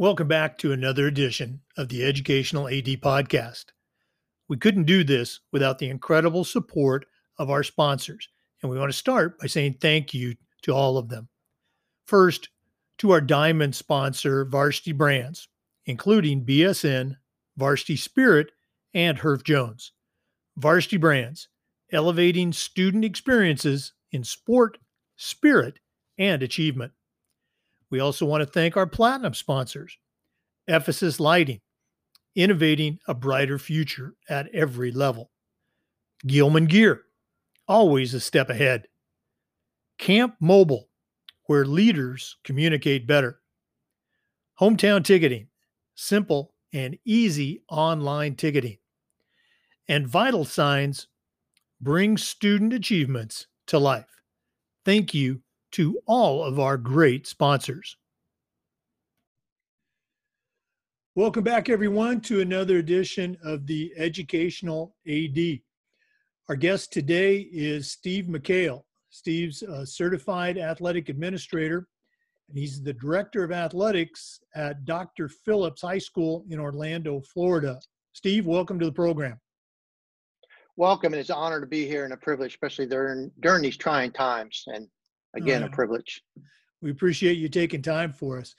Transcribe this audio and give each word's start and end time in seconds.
Welcome 0.00 0.28
back 0.28 0.56
to 0.58 0.72
another 0.72 1.06
edition 1.06 1.60
of 1.76 1.90
the 1.90 2.02
Educational 2.06 2.68
AD 2.68 2.86
Podcast. 3.02 3.66
We 4.48 4.56
couldn't 4.56 4.84
do 4.84 5.04
this 5.04 5.40
without 5.52 5.78
the 5.78 5.90
incredible 5.90 6.42
support 6.42 7.04
of 7.38 7.50
our 7.50 7.62
sponsors, 7.62 8.26
and 8.62 8.70
we 8.70 8.78
want 8.78 8.90
to 8.90 8.96
start 8.96 9.38
by 9.38 9.46
saying 9.46 9.74
thank 9.74 10.14
you 10.14 10.36
to 10.62 10.72
all 10.72 10.96
of 10.96 11.10
them. 11.10 11.28
First, 12.06 12.48
to 12.96 13.10
our 13.10 13.20
diamond 13.20 13.74
sponsor, 13.74 14.46
Varsity 14.46 14.92
Brands, 14.92 15.48
including 15.84 16.46
BSN, 16.46 17.16
Varsity 17.58 17.96
Spirit, 17.96 18.52
and 18.94 19.18
Herff 19.18 19.44
Jones. 19.44 19.92
Varsity 20.56 20.96
Brands, 20.96 21.49
elevating 21.92 22.52
student 22.52 23.04
experiences 23.04 23.92
in 24.12 24.24
sport, 24.24 24.78
spirit, 25.16 25.78
and 26.18 26.42
achievement. 26.42 26.92
We 27.90 28.00
also 28.00 28.26
want 28.26 28.42
to 28.42 28.46
thank 28.46 28.76
our 28.76 28.86
platinum 28.86 29.34
sponsors 29.34 29.96
Ephesus 30.68 31.18
Lighting, 31.18 31.60
innovating 32.36 32.98
a 33.08 33.14
brighter 33.14 33.58
future 33.58 34.14
at 34.28 34.48
every 34.54 34.92
level. 34.92 35.30
Gilman 36.26 36.66
Gear, 36.66 37.02
always 37.66 38.14
a 38.14 38.20
step 38.20 38.50
ahead. 38.50 38.86
Camp 39.98 40.34
Mobile, 40.40 40.88
where 41.46 41.64
leaders 41.64 42.36
communicate 42.44 43.06
better. 43.06 43.40
Hometown 44.60 45.02
Ticketing, 45.04 45.48
simple 45.94 46.54
and 46.72 46.96
easy 47.04 47.62
online 47.68 48.36
ticketing. 48.36 48.78
And 49.88 50.06
Vital 50.06 50.44
Signs, 50.44 51.08
bring 51.80 52.18
student 52.18 52.74
achievements 52.74 53.46
to 53.66 53.78
life. 53.78 54.22
Thank 54.84 55.14
you 55.14 55.40
to 55.72 55.98
all 56.06 56.44
of 56.44 56.58
our 56.58 56.76
great 56.76 57.26
sponsors. 57.26 57.96
Welcome 61.14 61.42
back, 61.42 61.68
everyone, 61.68 62.20
to 62.22 62.40
another 62.40 62.78
edition 62.78 63.36
of 63.42 63.66
the 63.66 63.92
Educational 63.96 64.94
AD. 65.08 65.60
Our 66.48 66.56
guest 66.56 66.92
today 66.92 67.48
is 67.50 67.90
Steve 67.90 68.26
McHale. 68.26 68.82
Steve's 69.08 69.62
a 69.62 69.86
certified 69.86 70.58
athletic 70.58 71.08
administrator, 71.08 71.88
and 72.48 72.58
he's 72.58 72.82
the 72.82 72.92
director 72.92 73.42
of 73.42 73.52
athletics 73.52 74.40
at 74.54 74.84
Dr. 74.84 75.28
Phillips 75.28 75.82
High 75.82 75.98
School 75.98 76.44
in 76.50 76.60
Orlando, 76.60 77.22
Florida. 77.22 77.80
Steve, 78.12 78.46
welcome 78.46 78.78
to 78.78 78.86
the 78.86 78.92
program. 78.92 79.40
Welcome, 80.76 81.12
and 81.12 81.20
it's 81.20 81.30
an 81.30 81.36
honor 81.36 81.60
to 81.60 81.66
be 81.66 81.86
here 81.86 82.04
and 82.04 82.12
a 82.12 82.16
privilege, 82.16 82.52
especially 82.52 82.86
during 82.86 83.30
during 83.40 83.62
these 83.62 83.76
trying 83.76 84.12
times. 84.12 84.64
And 84.66 84.88
Again, 85.34 85.62
uh, 85.62 85.66
a 85.66 85.70
privilege. 85.70 86.22
We 86.82 86.90
appreciate 86.90 87.38
you 87.38 87.48
taking 87.48 87.82
time 87.82 88.12
for 88.12 88.38
us. 88.38 88.54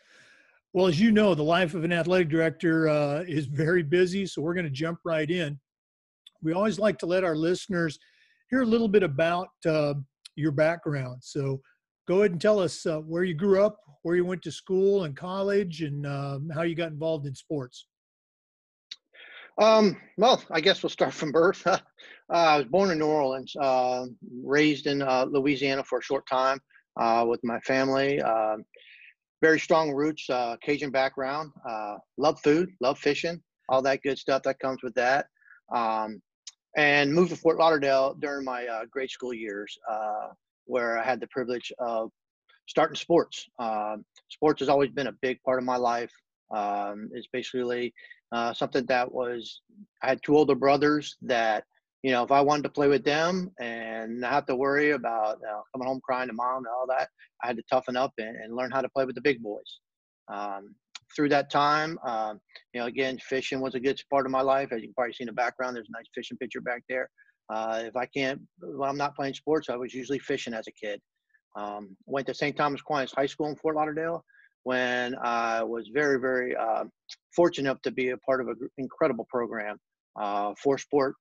Well, 0.74 0.88
as 0.88 1.00
you 1.00 1.12
know, 1.12 1.36
the 1.36 1.44
life 1.44 1.74
of 1.74 1.84
an 1.84 1.92
athletic 1.92 2.30
director 2.30 2.88
uh, 2.88 3.24
is 3.28 3.46
very 3.46 3.84
busy, 3.84 4.26
so 4.26 4.42
we're 4.42 4.54
going 4.54 4.66
to 4.66 4.70
jump 4.70 5.00
right 5.04 5.30
in. 5.30 5.60
We 6.42 6.54
always 6.54 6.80
like 6.80 6.98
to 7.00 7.06
let 7.06 7.24
our 7.24 7.36
listeners 7.36 8.00
hear 8.50 8.62
a 8.62 8.66
little 8.66 8.88
bit 8.88 9.04
about 9.04 9.50
uh, 9.66 9.96
your 10.36 10.52
background. 10.52 11.18
So 11.22 11.62
go 12.08 12.20
ahead 12.20 12.32
and 12.32 12.42
tell 12.42 12.60
us 12.60 12.86
uh, 12.86 13.00
where 13.00 13.24
you 13.24 13.34
grew 13.34 13.64
up, 13.64 13.78
where 14.04 14.16
you 14.16 14.26
went 14.26 14.42
to 14.44 14.52
school 14.52 15.04
and 15.04 15.16
college, 15.16 15.82
and 15.82 16.06
um, 16.08 16.50
how 16.54 16.62
you 16.62 16.76
got 16.76 16.92
involved 16.92 17.26
in 17.26 17.36
sports. 17.36 17.88
Um, 19.60 19.98
well, 20.18 20.44
I 20.52 20.62
guess 20.62 20.82
we'll 20.82 20.90
start 20.90 21.14
from 21.14 21.32
birth. 21.32 21.66
uh, 21.68 21.80
I 22.30 22.58
was 22.58 22.66
born 22.68 22.92
in 22.92 23.00
New 23.00 23.08
Orleans, 23.08 23.54
uh, 23.60 24.06
raised 24.44 24.88
in 24.88 25.02
uh, 25.02 25.26
Louisiana 25.30 25.84
for 25.84 26.00
a 26.00 26.04
short 26.04 26.26
time 26.28 26.60
uh, 27.00 27.26
with 27.28 27.40
my 27.44 27.60
family. 27.62 28.22
Um, 28.22 28.64
very 29.42 29.60
strong 29.60 29.92
roots, 29.92 30.30
uh, 30.30 30.56
Cajun 30.64 30.92
background. 30.92 31.52
Uh, 31.68 31.96
love 32.18 32.40
food, 32.42 32.70
love 32.80 32.98
fishing, 33.00 33.42
all 33.70 33.82
that 33.82 34.02
good 34.04 34.18
stuff 34.18 34.44
that 34.44 34.60
comes 34.60 34.84
with 34.84 34.94
that. 34.96 35.26
Um, 35.74 36.22
and 36.78 37.14
moved 37.14 37.32
to 37.32 37.36
Fort 37.36 37.58
Lauderdale 37.58 38.16
during 38.20 38.46
my 38.46 38.66
grade 38.90 39.10
school 39.10 39.34
years, 39.34 39.78
where 40.66 40.98
I 40.98 41.04
had 41.04 41.20
the 41.20 41.28
privilege 41.28 41.72
of 41.80 42.12
starting 42.68 42.96
sports. 42.96 43.46
Um, 43.60 44.06
sports 44.30 44.62
has 44.62 44.70
always 44.70 44.90
been 44.92 45.08
a 45.08 45.16
big 45.22 45.42
part 45.44 45.60
of 45.60 45.66
my 45.66 45.76
life. 45.76 46.12
Um, 46.54 47.10
it's 47.14 47.28
basically 47.32 47.94
uh, 48.32 48.54
something 48.54 48.86
that 48.88 49.12
was 49.12 49.62
I 50.02 50.10
had 50.10 50.22
two 50.24 50.36
older 50.36 50.56
brothers 50.56 51.18
that 51.24 51.64
you 52.04 52.12
know 52.12 52.24
if 52.24 52.32
I 52.32 52.42
wanted 52.42 52.64
to 52.64 52.70
play 52.70 52.88
with 52.88 53.04
them 53.04 53.52
and 53.60 54.22
not 54.22 54.32
have 54.32 54.46
to 54.48 54.56
worry 54.56 54.92
about 54.92 55.38
uh, 55.38 55.62
coming 55.72 55.88
home 55.88 56.02
crying 56.04 56.28
to 56.28 56.34
mom 56.34 56.58
and 56.58 56.68
all 56.68 56.88
that, 56.88 57.10
I 57.44 57.48
had 57.48 57.58
to 57.58 57.64
toughen 57.70 57.96
up 57.96 58.14
and, 58.18 58.36
and 58.36 58.56
learn 58.56 58.72
how 58.72 58.82
to 58.82 58.90
play 58.90 59.06
with 59.06 59.16
the 59.16 59.22
big 59.22 59.42
boys. 59.42 59.80
Um, 60.32 60.76
through 61.16 61.30
that 61.30 61.50
time, 61.50 62.00
um, 62.06 62.40
you 62.74 62.80
know, 62.80 62.88
again, 62.88 63.18
fishing 63.20 63.60
was 63.60 63.76
a 63.76 63.80
good 63.80 64.02
part 64.10 64.26
of 64.26 64.32
my 64.32 64.42
life. 64.42 64.72
As 64.72 64.82
you 64.82 64.88
can 64.88 64.94
probably 64.94 65.14
see 65.14 65.24
in 65.24 65.28
the 65.28 65.34
background, 65.34 65.76
there's 65.76 65.90
a 65.90 65.98
nice 65.98 66.06
fishing 66.16 66.38
picture 66.38 66.62
back 66.62 66.84
there. 66.88 67.10
Uh, 67.54 67.82
if 67.84 67.98
I 67.98 68.06
can't, 68.06 68.40
when 68.62 68.90
I'm 68.90 68.98
not 68.98 69.16
playing 69.16 69.34
sports, 69.34 69.70
I 69.70 69.76
was 69.76 69.94
usually 69.94 70.20
fishing 70.20 70.54
as 70.54 70.68
a 70.68 70.72
kid. 70.72 71.02
Um, 71.58 71.98
went 72.06 72.28
to 72.28 72.34
St. 72.34 72.56
Thomas 72.56 72.80
Aquinas 72.80 73.12
High 73.12 73.26
School 73.26 73.48
in 73.48 73.58
Fort 73.58 73.76
Lauderdale 73.76 74.24
when 74.64 75.16
I 75.24 75.64
was 75.64 75.90
very, 75.94 76.20
very 76.20 76.56
uh, 76.56 76.86
fortunate 77.36 77.82
to 77.84 77.92
be 77.92 78.10
a 78.10 78.18
part 78.18 78.42
of 78.42 78.48
an 78.48 78.70
incredible 78.78 79.28
program. 79.30 79.78
Uh, 80.20 80.54
four 80.62 80.78
sport 80.78 81.16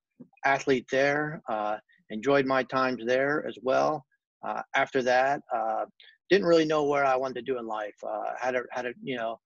athlete 0.44 0.86
there. 0.90 1.40
Uh, 1.48 1.76
enjoyed 2.10 2.46
my 2.46 2.62
times 2.64 3.02
there 3.06 3.44
as 3.46 3.56
well. 3.62 4.04
Uh, 4.46 4.62
after 4.74 5.02
that, 5.02 5.40
uh, 5.54 5.84
didn't 6.28 6.46
really 6.46 6.64
know 6.64 6.84
where 6.84 7.04
I 7.04 7.16
wanted 7.16 7.34
to 7.34 7.52
do 7.52 7.58
in 7.58 7.66
life. 7.66 7.94
Uh, 8.06 8.32
had 8.38 8.54
a 8.54 8.62
had 8.70 8.86
a 8.86 8.92
you 9.02 9.16
know 9.16 9.38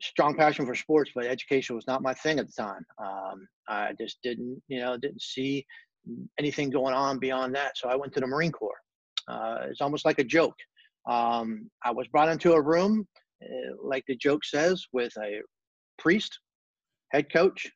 strong 0.00 0.36
passion 0.36 0.66
for 0.66 0.74
sports, 0.74 1.10
but 1.14 1.26
education 1.26 1.74
was 1.74 1.86
not 1.86 2.02
my 2.02 2.14
thing 2.14 2.38
at 2.38 2.46
the 2.46 2.62
time. 2.62 2.84
Um, 3.02 3.48
I 3.68 3.92
just 3.98 4.18
didn't 4.22 4.60
you 4.68 4.80
know 4.80 4.96
didn't 4.96 5.22
see 5.22 5.64
anything 6.38 6.70
going 6.70 6.94
on 6.94 7.18
beyond 7.18 7.54
that. 7.54 7.76
So 7.76 7.88
I 7.88 7.96
went 7.96 8.12
to 8.14 8.20
the 8.20 8.26
Marine 8.26 8.52
Corps. 8.52 8.80
it's 9.68 9.80
almost 9.80 10.04
like 10.04 10.18
a 10.18 10.24
joke. 10.24 10.54
Um, 11.08 11.70
I 11.84 11.90
was 11.90 12.06
brought 12.08 12.28
into 12.28 12.52
a 12.52 12.60
room, 12.60 13.06
uh, 13.42 13.74
like 13.82 14.04
the 14.06 14.16
joke 14.16 14.44
says, 14.44 14.84
with 14.92 15.12
a 15.18 15.40
priest, 15.98 16.38
head 17.12 17.32
coach, 17.32 17.66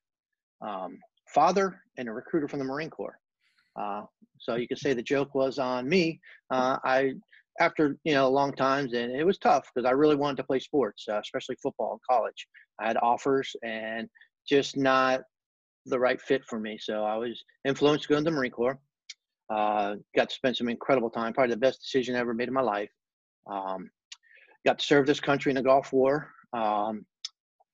um, 0.60 0.98
father, 1.32 1.80
and 1.96 2.08
a 2.08 2.12
recruiter 2.12 2.48
from 2.48 2.58
the 2.58 2.64
Marine 2.64 2.90
Corps. 2.90 3.18
Uh, 3.80 4.02
so 4.38 4.56
you 4.56 4.68
could 4.68 4.78
say 4.78 4.92
the 4.92 5.02
joke 5.02 5.34
was 5.34 5.58
on 5.58 5.88
me. 5.88 6.20
Uh, 6.50 6.76
I, 6.84 7.14
after 7.60 7.96
you 8.04 8.14
know 8.14 8.28
long 8.30 8.52
times, 8.52 8.92
and 8.92 9.12
it 9.12 9.24
was 9.24 9.38
tough 9.38 9.68
because 9.74 9.86
I 9.88 9.92
really 9.92 10.16
wanted 10.16 10.36
to 10.38 10.44
play 10.44 10.58
sports, 10.58 11.06
uh, 11.10 11.20
especially 11.20 11.56
football 11.62 11.94
in 11.94 11.98
college. 12.08 12.46
I 12.80 12.88
had 12.88 12.96
offers 12.98 13.54
and 13.62 14.08
just 14.48 14.76
not 14.76 15.22
the 15.86 15.98
right 15.98 16.20
fit 16.20 16.42
for 16.48 16.58
me. 16.58 16.78
So 16.80 17.04
I 17.04 17.16
was 17.16 17.42
influenced 17.66 18.04
to 18.04 18.08
go 18.08 18.18
into 18.18 18.30
the 18.30 18.36
Marine 18.36 18.52
Corps. 18.52 18.78
Uh, 19.50 19.96
got 20.16 20.28
to 20.30 20.34
spend 20.34 20.56
some 20.56 20.68
incredible 20.68 21.10
time, 21.10 21.32
probably 21.32 21.54
the 21.54 21.60
best 21.60 21.80
decision 21.80 22.14
I 22.14 22.20
ever 22.20 22.34
made 22.34 22.48
in 22.48 22.54
my 22.54 22.62
life. 22.62 22.90
Um, 23.46 23.90
got 24.64 24.78
to 24.78 24.86
serve 24.86 25.06
this 25.06 25.20
country 25.20 25.50
in 25.50 25.56
the 25.56 25.62
Gulf 25.62 25.92
War. 25.92 26.30
Um, 26.52 27.04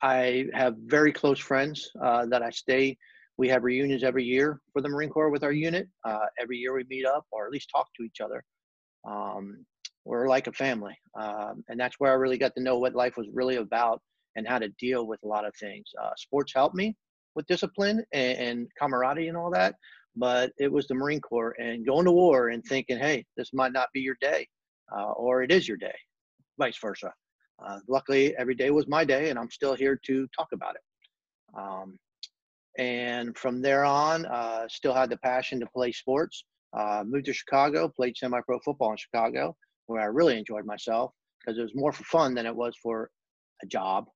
I 0.02 0.46
have 0.54 0.76
very 0.78 1.12
close 1.12 1.38
friends 1.38 1.90
uh, 2.02 2.26
that 2.26 2.42
I 2.42 2.50
stay. 2.50 2.96
We 3.36 3.48
have 3.48 3.64
reunions 3.64 4.04
every 4.04 4.24
year 4.24 4.60
for 4.72 4.82
the 4.82 4.88
Marine 4.88 5.10
Corps 5.10 5.30
with 5.30 5.44
our 5.44 5.52
unit. 5.52 5.88
Uh, 6.04 6.26
every 6.40 6.56
year 6.56 6.74
we 6.74 6.84
meet 6.88 7.06
up 7.06 7.24
or 7.30 7.46
at 7.46 7.52
least 7.52 7.70
talk 7.74 7.88
to 7.96 8.04
each 8.04 8.20
other. 8.20 8.42
Um, 9.08 9.64
we're 10.04 10.28
like 10.28 10.46
a 10.46 10.52
family. 10.52 10.96
Um, 11.20 11.62
and 11.68 11.78
that's 11.78 11.96
where 11.98 12.12
I 12.12 12.14
really 12.14 12.38
got 12.38 12.54
to 12.56 12.62
know 12.62 12.78
what 12.78 12.94
life 12.94 13.16
was 13.16 13.28
really 13.32 13.56
about 13.56 14.00
and 14.36 14.46
how 14.46 14.58
to 14.58 14.68
deal 14.80 15.06
with 15.06 15.20
a 15.24 15.28
lot 15.28 15.44
of 15.44 15.52
things. 15.56 15.86
Uh, 16.00 16.10
sports 16.16 16.52
helped 16.54 16.74
me 16.74 16.96
with 17.34 17.46
discipline 17.46 18.04
and, 18.12 18.38
and 18.38 18.68
camaraderie 18.78 19.28
and 19.28 19.36
all 19.36 19.50
that, 19.50 19.74
but 20.16 20.52
it 20.58 20.70
was 20.70 20.86
the 20.86 20.94
Marine 20.94 21.20
Corps 21.20 21.54
and 21.58 21.86
going 21.86 22.04
to 22.04 22.12
war 22.12 22.48
and 22.48 22.64
thinking, 22.64 22.98
hey, 22.98 23.24
this 23.36 23.50
might 23.52 23.72
not 23.72 23.88
be 23.92 24.00
your 24.00 24.16
day 24.20 24.46
uh, 24.96 25.12
or 25.12 25.42
it 25.42 25.52
is 25.52 25.66
your 25.66 25.76
day, 25.76 25.94
vice 26.58 26.78
versa. 26.78 27.12
Uh, 27.64 27.78
luckily, 27.88 28.36
every 28.36 28.54
day 28.54 28.70
was 28.70 28.86
my 28.88 29.04
day, 29.04 29.30
and 29.30 29.38
I'm 29.38 29.50
still 29.50 29.74
here 29.74 29.98
to 30.06 30.28
talk 30.36 30.48
about 30.52 30.76
it. 30.76 30.82
Um, 31.58 31.98
and 32.78 33.36
from 33.36 33.60
there 33.60 33.84
on, 33.84 34.26
uh, 34.26 34.68
still 34.68 34.94
had 34.94 35.10
the 35.10 35.16
passion 35.18 35.58
to 35.60 35.66
play 35.66 35.90
sports. 35.90 36.44
Uh, 36.76 37.02
moved 37.06 37.26
to 37.26 37.32
Chicago, 37.32 37.88
played 37.88 38.16
semi-pro 38.16 38.58
football 38.64 38.92
in 38.92 38.96
Chicago, 38.96 39.56
where 39.86 40.00
I 40.00 40.06
really 40.06 40.38
enjoyed 40.38 40.66
myself 40.66 41.12
because 41.40 41.58
it 41.58 41.62
was 41.62 41.74
more 41.74 41.92
for 41.92 42.04
fun 42.04 42.34
than 42.34 42.46
it 42.46 42.54
was 42.54 42.74
for 42.82 43.10
a 43.62 43.66
job. 43.66 44.06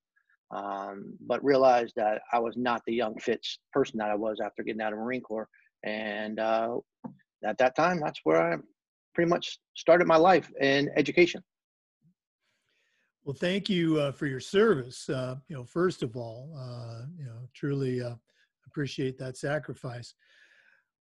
Um, 0.55 1.15
but 1.27 1.43
realized 1.43 1.95
that 1.97 2.21
I 2.33 2.39
was 2.39 2.57
not 2.59 2.83
the 2.87 2.93
young 2.93 3.19
fit 3.19 3.41
person 3.73 3.99
that 3.99 4.11
I 4.11 4.15
was 4.15 4.39
after 4.45 4.63
getting 4.63 4.83
out 4.83 4.93
of 4.93 4.99
Marine 4.99 5.23
Corps. 5.23 5.49
And 5.83 6.39
uh, 6.39 6.77
at 7.45 7.57
that 7.59 7.75
time, 7.75 8.01
that's 8.01 8.21
where 8.25 8.53
I 8.53 8.57
pretty 9.15 9.29
much 9.29 9.59
started 9.75 10.07
my 10.07 10.17
life 10.17 10.51
in 10.61 10.91
education. 10.97 11.43
Well, 13.25 13.37
thank 13.39 13.71
you 13.71 14.01
uh, 14.01 14.13
for 14.13 14.27
your 14.27 14.41
service. 14.41 15.09
Uh, 15.09 15.37
you 15.49 15.57
know, 15.57 15.65
first 15.65 16.03
of 16.03 16.17
all, 16.17 16.53
uh, 16.59 17.07
you 17.17 17.25
know, 17.25 17.49
truly 17.55 18.03
uh, 18.03 18.15
appreciate 18.67 19.17
that 19.19 19.37
sacrifice. 19.37 20.15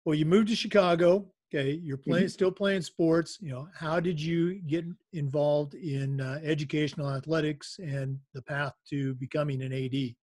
Well, 0.04 0.15
you 0.15 0.25
moved 0.25 0.48
to 0.48 0.56
Chicago, 0.56 1.27
Okay, 1.54 1.80
you're 1.81 1.98
playing, 1.98 2.25
mm-hmm. 2.25 2.30
still 2.31 2.51
playing 2.51 2.81
sports. 2.81 3.38
You 3.42 3.51
know, 3.51 3.69
how 3.74 4.01
did 4.01 4.19
you 4.21 4.56
get 4.68 4.83
involved 5.13 5.75
in 5.75 6.19
uh, 6.19 6.39
educational 6.44 7.09
athletics 7.09 7.80
and 7.81 8.19
the 8.33 8.42
path 8.42 8.74
to 8.89 9.15
becoming 9.15 9.62
an 9.62 9.71
AD? 9.71 10.15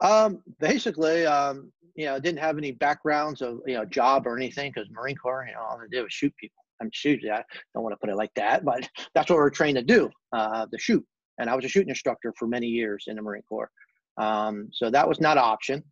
Um, 0.00 0.42
basically, 0.60 1.26
um, 1.26 1.72
you 1.94 2.06
know, 2.06 2.20
didn't 2.20 2.38
have 2.38 2.58
any 2.58 2.72
backgrounds 2.72 3.42
of 3.42 3.60
you 3.66 3.74
know 3.74 3.84
job 3.84 4.26
or 4.26 4.36
anything 4.36 4.72
because 4.72 4.88
Marine 4.90 5.16
Corps, 5.16 5.46
you 5.48 5.54
know, 5.54 5.60
all 5.60 5.78
they 5.78 5.88
did 5.88 6.02
was 6.02 6.12
shoot 6.12 6.32
people. 6.36 6.62
I'm 6.80 6.90
shoot. 6.92 7.20
I 7.24 7.42
don't 7.74 7.82
want 7.82 7.92
to 7.92 7.96
put 7.96 8.08
it 8.08 8.16
like 8.16 8.32
that, 8.36 8.64
but 8.64 8.88
that's 9.14 9.30
what 9.30 9.36
we're 9.36 9.50
trained 9.50 9.76
to 9.76 9.82
do, 9.82 10.08
uh, 10.32 10.66
to 10.66 10.78
shoot. 10.78 11.04
And 11.40 11.50
I 11.50 11.56
was 11.56 11.64
a 11.64 11.68
shooting 11.68 11.88
instructor 11.88 12.32
for 12.38 12.46
many 12.46 12.68
years 12.68 13.04
in 13.08 13.16
the 13.16 13.22
Marine 13.22 13.42
Corps, 13.48 13.70
um, 14.16 14.68
so 14.72 14.90
that 14.90 15.08
was 15.08 15.20
not 15.20 15.38
an 15.38 15.44
option. 15.44 15.82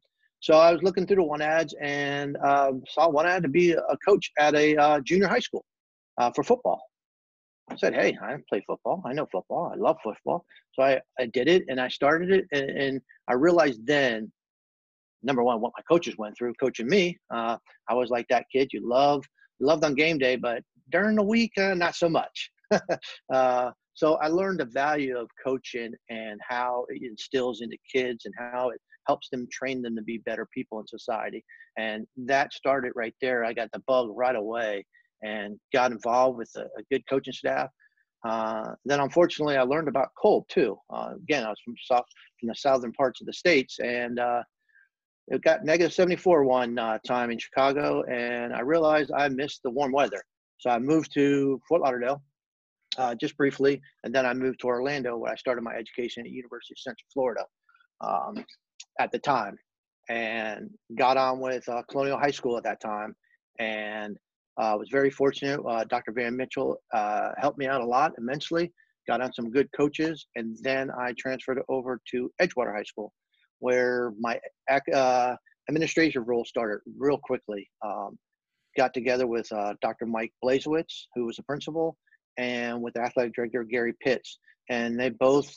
So 0.40 0.54
I 0.54 0.72
was 0.72 0.82
looking 0.82 1.06
through 1.06 1.16
the 1.16 1.22
one 1.24 1.40
ads 1.40 1.74
and 1.80 2.36
uh, 2.36 2.72
saw 2.88 3.08
one 3.08 3.26
ad 3.26 3.42
to 3.42 3.48
be 3.48 3.72
a 3.72 3.96
coach 4.06 4.30
at 4.38 4.54
a 4.54 4.76
uh, 4.76 5.00
junior 5.00 5.26
high 5.26 5.40
school 5.40 5.64
uh, 6.18 6.30
for 6.30 6.44
football. 6.44 6.80
I 7.70 7.76
said, 7.76 7.94
"Hey, 7.94 8.16
I 8.22 8.36
play 8.48 8.62
football. 8.66 9.02
I 9.04 9.12
know 9.12 9.26
football. 9.30 9.72
I 9.72 9.76
love 9.76 9.96
football." 10.02 10.44
So 10.72 10.82
I, 10.82 11.00
I 11.18 11.26
did 11.26 11.48
it 11.48 11.64
and 11.68 11.80
I 11.80 11.88
started 11.88 12.30
it, 12.30 12.46
and, 12.52 12.70
and 12.70 13.00
I 13.28 13.34
realized 13.34 13.86
then, 13.86 14.30
number 15.22 15.42
one, 15.42 15.60
what 15.60 15.72
my 15.76 15.82
coaches 15.88 16.16
went 16.18 16.36
through 16.36 16.54
coaching 16.54 16.88
me. 16.88 17.18
Uh, 17.32 17.56
I 17.88 17.94
was 17.94 18.10
like 18.10 18.26
that 18.28 18.46
kid 18.52 18.70
you 18.72 18.88
love, 18.88 19.24
loved 19.60 19.84
on 19.84 19.94
game 19.94 20.18
day, 20.18 20.36
but 20.36 20.62
during 20.90 21.16
the 21.16 21.22
week, 21.22 21.52
uh, 21.58 21.74
not 21.74 21.96
so 21.96 22.08
much. 22.08 22.50
uh, 23.32 23.70
so 23.94 24.14
I 24.16 24.28
learned 24.28 24.60
the 24.60 24.66
value 24.66 25.16
of 25.16 25.28
coaching 25.42 25.94
and 26.10 26.38
how 26.46 26.84
it 26.90 27.02
instills 27.02 27.62
into 27.62 27.78
kids 27.92 28.26
and 28.26 28.34
how 28.38 28.68
it 28.68 28.80
helps 29.06 29.28
them 29.30 29.48
train 29.50 29.80
them 29.82 29.96
to 29.96 30.02
be 30.02 30.18
better 30.18 30.46
people 30.52 30.78
in 30.80 30.86
society. 30.86 31.42
And 31.78 32.06
that 32.16 32.52
started 32.52 32.92
right 32.94 33.14
there. 33.22 33.44
I 33.44 33.52
got 33.52 33.70
the 33.72 33.82
bug 33.86 34.08
right 34.14 34.36
away 34.36 34.84
and 35.22 35.58
got 35.72 35.92
involved 35.92 36.38
with 36.38 36.50
a, 36.56 36.62
a 36.78 36.82
good 36.90 37.02
coaching 37.08 37.32
staff. 37.32 37.68
Uh, 38.24 38.72
then, 38.84 39.00
unfortunately, 39.00 39.56
I 39.56 39.62
learned 39.62 39.88
about 39.88 40.08
cold 40.20 40.46
too. 40.48 40.76
Uh, 40.92 41.10
again, 41.16 41.44
I 41.44 41.48
was 41.48 41.60
from 41.64 41.74
south, 41.84 42.04
from 42.40 42.48
the 42.48 42.54
southern 42.54 42.92
parts 42.92 43.20
of 43.20 43.26
the 43.26 43.32
states, 43.32 43.78
and 43.78 44.18
uh, 44.18 44.42
it 45.28 45.42
got 45.42 45.64
negative 45.64 45.92
74 45.92 46.44
one 46.44 46.78
uh, 46.78 46.98
time 47.06 47.30
in 47.30 47.38
Chicago, 47.38 48.02
and 48.04 48.52
I 48.52 48.60
realized 48.60 49.12
I 49.12 49.28
missed 49.28 49.60
the 49.62 49.70
warm 49.70 49.92
weather. 49.92 50.22
So 50.58 50.70
I 50.70 50.78
moved 50.78 51.12
to 51.14 51.60
Fort 51.68 51.82
Lauderdale, 51.82 52.22
uh, 52.98 53.14
just 53.14 53.36
briefly, 53.36 53.80
and 54.04 54.14
then 54.14 54.24
I 54.26 54.34
moved 54.34 54.60
to 54.60 54.66
Orlando, 54.68 55.16
where 55.18 55.32
I 55.32 55.36
started 55.36 55.62
my 55.62 55.74
education 55.74 56.24
at 56.24 56.32
University 56.32 56.74
of 56.74 56.78
Central 56.78 57.06
Florida. 57.12 57.44
Um, 58.00 58.44
at 58.98 59.12
the 59.12 59.18
time 59.18 59.56
and 60.08 60.70
got 60.96 61.16
on 61.16 61.40
with 61.40 61.68
uh, 61.68 61.82
Colonial 61.90 62.18
High 62.18 62.30
School 62.30 62.56
at 62.56 62.64
that 62.64 62.80
time 62.80 63.14
and 63.58 64.16
uh, 64.58 64.76
was 64.78 64.88
very 64.90 65.10
fortunate. 65.10 65.60
Uh, 65.66 65.84
Dr. 65.84 66.12
Van 66.12 66.36
Mitchell 66.36 66.76
uh, 66.92 67.30
helped 67.38 67.58
me 67.58 67.66
out 67.66 67.80
a 67.80 67.86
lot 67.86 68.12
immensely, 68.18 68.72
got 69.06 69.20
on 69.20 69.32
some 69.32 69.50
good 69.50 69.68
coaches, 69.76 70.26
and 70.36 70.56
then 70.62 70.90
I 70.98 71.14
transferred 71.18 71.60
over 71.68 72.00
to 72.12 72.30
Edgewater 72.40 72.74
High 72.74 72.84
School 72.84 73.12
where 73.60 74.12
my 74.20 74.38
uh, 74.92 75.34
administrative 75.68 76.28
role 76.28 76.44
started 76.44 76.80
real 76.98 77.18
quickly. 77.18 77.66
Um, 77.84 78.18
got 78.76 78.92
together 78.92 79.26
with 79.26 79.50
uh, 79.52 79.72
Dr. 79.80 80.04
Mike 80.04 80.32
Blazewicz, 80.44 81.06
who 81.14 81.24
was 81.24 81.36
the 81.36 81.42
principal, 81.44 81.96
and 82.36 82.82
with 82.82 82.98
athletic 82.98 83.34
director 83.34 83.64
Gary 83.64 83.94
Pitts, 84.02 84.38
and 84.68 85.00
they 85.00 85.08
both 85.08 85.50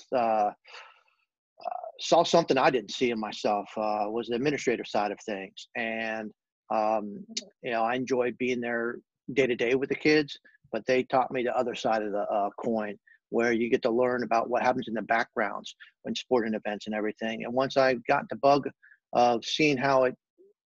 saw 2.00 2.24
something 2.24 2.58
I 2.58 2.70
didn't 2.70 2.92
see 2.92 3.12
in 3.12 3.20
myself 3.20 3.70
uh, 3.78 4.06
was 4.08 4.28
the 4.28 4.36
administrative 4.36 4.88
side 4.88 5.12
of 5.12 5.20
things, 5.26 5.68
and 5.76 6.32
um, 6.72 7.26
you 7.64 7.72
know 7.72 7.84
I 7.84 7.96
enjoyed 7.96 8.38
being 8.38 8.62
there 8.62 8.98
day 9.34 9.48
to 9.48 9.56
day 9.56 9.76
with 9.76 9.90
the 9.90 9.96
kids, 9.96 10.38
but 10.72 10.86
they 10.86 11.04
taught 11.04 11.32
me 11.32 11.44
the 11.44 11.58
other 11.58 11.76
side 11.76 12.02
of 12.02 12.12
the 12.12 12.22
uh, 12.22 12.50
coin, 12.60 12.98
where 13.30 13.52
you 13.52 13.70
get 13.70 13.82
to 13.84 13.92
learn 13.92 14.24
about 14.24 14.50
what 14.50 14.64
happens 14.64 14.88
in 14.88 14.94
the 14.94 15.02
backgrounds 15.04 15.76
when 16.04 16.16
sporting 16.16 16.54
events 16.54 16.88
and 16.88 16.96
everything. 16.96 17.44
And 17.44 17.54
once 17.54 17.78
I 17.78 17.96
got 18.08 18.28
the 18.30 18.38
bug 18.38 18.70
of 19.14 19.44
seeing 19.46 19.78
how 19.78 20.06
it, 20.06 20.16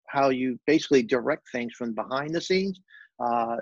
how 0.08 0.30
you 0.30 0.60
basically 0.68 1.04
direct 1.04 1.50
things 1.52 1.74
from 1.74 1.94
behind 1.94 2.34
the 2.34 2.42
scenes, 2.42 2.80
uh, 3.20 3.58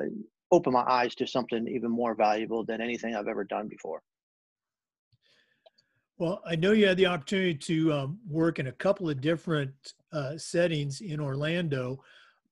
opened 0.52 0.74
my 0.74 0.84
eyes 0.88 1.16
to 1.16 1.28
something 1.28 1.68
even 1.68 1.90
more 1.90 2.16
valuable 2.16 2.66
than 2.66 2.82
anything 2.82 3.16
I've 3.16 3.28
ever 3.28 3.44
done 3.44 3.68
before. 3.68 4.02
Well, 6.18 6.42
I 6.46 6.56
know 6.56 6.72
you 6.72 6.88
had 6.88 6.98
the 6.98 7.08
opportunity 7.08 7.56
to 7.56 7.94
um, 7.94 8.20
work 8.30 8.60
in 8.60 8.68
a 8.68 8.72
couple 8.72 9.10
of 9.10 9.22
different 9.22 9.74
uh, 10.14 10.38
settings 10.38 11.02
in 11.02 11.20
Orlando. 11.20 12.04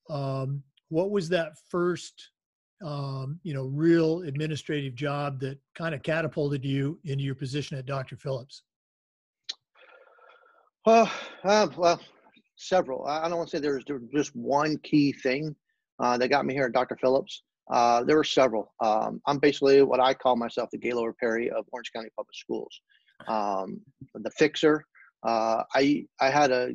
Um, 0.09 0.63
what 0.89 1.11
was 1.11 1.29
that 1.29 1.53
first, 1.69 2.29
um, 2.83 3.39
you 3.43 3.53
know, 3.53 3.65
real 3.65 4.21
administrative 4.21 4.95
job 4.95 5.39
that 5.41 5.59
kind 5.75 5.93
of 5.93 6.01
catapulted 6.03 6.65
you 6.65 6.99
into 7.05 7.23
your 7.23 7.35
position 7.35 7.77
at 7.77 7.85
Dr. 7.85 8.15
Phillips? 8.15 8.63
Well, 10.85 11.11
uh, 11.43 11.67
well, 11.77 11.99
several. 12.55 13.05
I 13.05 13.27
don't 13.27 13.37
want 13.37 13.49
to 13.49 13.57
say 13.57 13.61
there's 13.61 13.83
just 14.13 14.35
one 14.35 14.77
key 14.79 15.11
thing 15.11 15.55
uh, 15.99 16.17
that 16.17 16.29
got 16.29 16.45
me 16.45 16.53
here 16.53 16.65
at 16.65 16.71
Dr. 16.71 16.97
Phillips. 16.99 17.43
Uh, 17.69 18.03
there 18.03 18.15
were 18.15 18.23
several. 18.23 18.73
Um, 18.83 19.21
I'm 19.27 19.37
basically 19.37 19.83
what 19.83 19.99
I 19.99 20.15
call 20.15 20.35
myself 20.35 20.69
the 20.71 20.79
Gaylord 20.79 21.15
Perry 21.19 21.51
of 21.51 21.65
Orange 21.71 21.91
County 21.93 22.09
Public 22.15 22.33
Schools 22.33 22.81
um, 23.27 23.81
the 24.13 24.31
fixer. 24.31 24.85
Uh, 25.23 25.63
I 25.75 26.05
I 26.21 26.29
had 26.29 26.51
a 26.51 26.71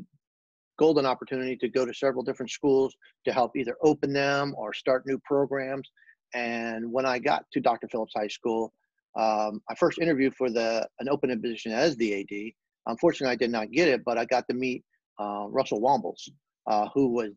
golden 0.78 1.06
opportunity 1.06 1.56
to 1.56 1.68
go 1.68 1.84
to 1.84 1.94
several 1.94 2.24
different 2.24 2.50
schools 2.50 2.94
to 3.24 3.32
help 3.32 3.56
either 3.56 3.76
open 3.82 4.12
them 4.12 4.54
or 4.56 4.72
start 4.72 5.06
new 5.06 5.18
programs. 5.24 5.88
And 6.34 6.90
when 6.90 7.06
I 7.06 7.18
got 7.18 7.44
to 7.52 7.60
Dr. 7.60 7.88
Phillips 7.88 8.14
High 8.16 8.28
School, 8.28 8.72
um, 9.16 9.60
I 9.70 9.74
first 9.76 9.98
interviewed 9.98 10.34
for 10.34 10.50
the 10.50 10.86
an 10.98 11.08
open 11.08 11.40
position 11.40 11.72
as 11.72 11.96
the 11.96 12.20
AD. 12.20 12.52
Unfortunately, 12.86 13.32
I 13.32 13.36
did 13.36 13.50
not 13.50 13.70
get 13.70 13.88
it, 13.88 14.02
but 14.04 14.18
I 14.18 14.24
got 14.24 14.46
to 14.48 14.54
meet 14.54 14.82
uh, 15.20 15.46
Russell 15.48 15.80
Wombles, 15.80 16.28
uh, 16.66 16.88
who 16.92 17.08
was 17.08 17.30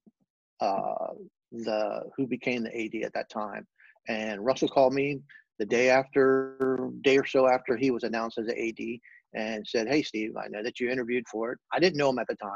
uh, 0.59 1.13
the 1.51 2.03
who 2.15 2.25
became 2.25 2.63
the 2.63 2.75
AD 2.75 3.03
at 3.03 3.13
that 3.13 3.29
time. 3.29 3.67
And 4.09 4.43
Russell 4.43 4.69
called 4.69 4.93
me 4.93 5.19
the 5.59 5.65
day 5.65 5.89
after, 5.89 6.89
day 7.03 7.17
or 7.17 7.25
so 7.25 7.47
after 7.47 7.75
he 7.75 7.91
was 7.91 8.03
announced 8.03 8.37
as 8.37 8.47
an 8.47 8.57
AD, 8.57 8.99
and 9.35 9.65
said, 9.67 9.87
"Hey, 9.87 10.01
Steve, 10.01 10.35
I 10.35 10.47
know 10.47 10.63
that 10.63 10.79
you 10.79 10.89
interviewed 10.89 11.25
for 11.31 11.51
it. 11.51 11.59
I 11.71 11.79
didn't 11.79 11.97
know 11.97 12.09
him 12.09 12.19
at 12.19 12.27
the 12.27 12.35
time, 12.35 12.51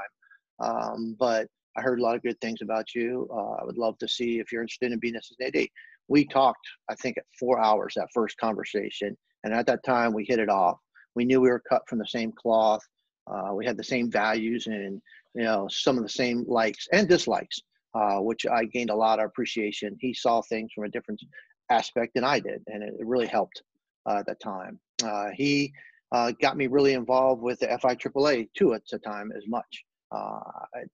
um, 0.61 1.15
but 1.19 1.47
I 1.77 1.81
heard 1.81 1.99
a 1.99 2.03
lot 2.03 2.15
of 2.15 2.23
good 2.23 2.39
things 2.41 2.61
about 2.61 2.93
you. 2.93 3.27
Uh, 3.33 3.61
I 3.61 3.63
would 3.63 3.77
love 3.77 3.97
to 3.99 4.07
see 4.07 4.39
if 4.39 4.51
you're 4.51 4.61
interested 4.61 4.91
in 4.91 4.99
being 4.99 5.15
an 5.15 5.21
AD." 5.41 5.67
We 6.07 6.25
talked, 6.25 6.67
I 6.89 6.95
think, 6.95 7.17
at 7.17 7.23
four 7.39 7.59
hours 7.59 7.93
that 7.95 8.09
first 8.13 8.37
conversation, 8.37 9.17
and 9.43 9.53
at 9.53 9.65
that 9.67 9.83
time 9.83 10.13
we 10.13 10.25
hit 10.25 10.39
it 10.39 10.49
off. 10.49 10.77
We 11.15 11.25
knew 11.25 11.41
we 11.41 11.49
were 11.49 11.63
cut 11.67 11.83
from 11.87 11.99
the 11.99 12.07
same 12.07 12.31
cloth. 12.31 12.81
Uh, 13.27 13.53
we 13.53 13.65
had 13.65 13.77
the 13.77 13.83
same 13.83 14.09
values 14.09 14.67
and 14.67 15.01
you 15.33 15.43
know 15.43 15.67
some 15.69 15.97
of 15.97 16.03
the 16.03 16.09
same 16.09 16.43
likes 16.47 16.87
and 16.91 17.07
dislikes, 17.07 17.59
uh, 17.93 18.17
which 18.17 18.45
I 18.45 18.65
gained 18.65 18.89
a 18.89 18.95
lot 18.95 19.19
of 19.19 19.25
appreciation. 19.25 19.97
He 19.99 20.13
saw 20.13 20.41
things 20.41 20.71
from 20.73 20.85
a 20.85 20.89
different 20.89 21.21
aspect 21.69 22.13
than 22.15 22.23
I 22.23 22.39
did, 22.39 22.61
and 22.67 22.83
it, 22.83 22.93
really 22.99 23.27
helped 23.27 23.61
uh, 24.09 24.17
at 24.17 24.25
that 24.25 24.39
time. 24.39 24.79
Uh, 25.03 25.29
he 25.33 25.71
uh, 26.11 26.31
got 26.41 26.57
me 26.57 26.67
really 26.67 26.93
involved 26.93 27.41
with 27.41 27.59
the 27.59 27.67
FIAAA 27.67 28.49
too 28.57 28.73
at 28.73 28.81
the 28.91 28.99
time 28.99 29.31
as 29.35 29.43
much. 29.47 29.83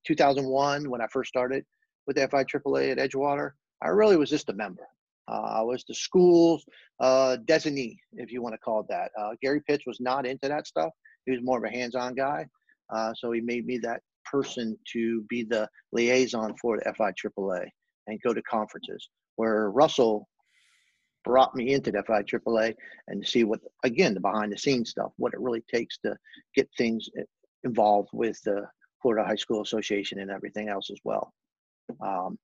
2001, 0.06 0.90
when 0.90 1.02
I 1.02 1.08
first 1.08 1.30
started 1.30 1.66
with 2.06 2.18
FIAAA 2.18 2.92
at 2.92 2.98
Edgewater, 2.98 3.52
I 3.82 3.90
really 3.90 4.18
was 4.18 4.30
just 4.30 4.50
a 4.50 4.54
member. 4.54 4.88
Uh, 5.30 5.60
I 5.60 5.62
was 5.62 5.84
the 5.88 5.94
school's 5.94 6.64
uh, 7.00 7.38
designee, 7.46 7.98
if 8.14 8.32
you 8.32 8.42
want 8.42 8.54
to 8.54 8.60
call 8.60 8.80
it 8.80 8.88
that. 8.90 9.12
Uh, 9.20 9.32
Gary 9.42 9.62
Pitts 9.68 9.86
was 9.86 10.00
not 10.00 10.26
into 10.26 10.48
that 10.48 10.68
stuff. 10.68 10.92
He 11.26 11.32
was 11.32 11.42
more 11.44 11.58
of 11.58 11.64
a 11.66 11.76
hands-on 11.76 12.16
guy, 12.16 12.46
so 13.16 13.32
he 13.32 13.42
made 13.42 13.66
me 13.66 13.78
that 13.80 14.02
person 14.24 14.78
to 14.94 15.24
be 15.30 15.44
the 15.44 15.68
liaison 15.92 16.56
for 16.62 16.78
the 16.78 16.92
FIAAA 16.92 17.68
and 18.08 18.22
go 18.22 18.34
to 18.34 18.42
conferences. 18.44 19.10
Where 19.36 19.70
Russell 19.72 20.28
brought 21.26 21.54
me 21.56 21.74
into 21.74 21.92
the 21.92 22.04
FIAAA 22.04 22.74
and 23.10 23.28
see 23.28 23.44
what, 23.44 23.60
again, 23.84 24.14
the 24.14 24.22
behind 24.22 24.54
the 24.54 24.58
scenes 24.58 24.92
stuff, 24.92 25.12
what 25.18 25.34
it 25.34 25.42
really 25.42 25.64
takes 25.74 25.98
to 26.00 26.16
get 26.56 26.70
things 26.78 27.10
involved 27.66 28.10
with 28.14 28.42
the 28.44 28.66
Florida 29.02 29.28
High 29.28 29.36
School 29.36 29.62
Association 29.62 30.20
and 30.20 30.32
everything 30.32 30.70
else 30.70 30.90
as 30.92 31.00
well. 31.04 31.34
Um, 32.02 32.38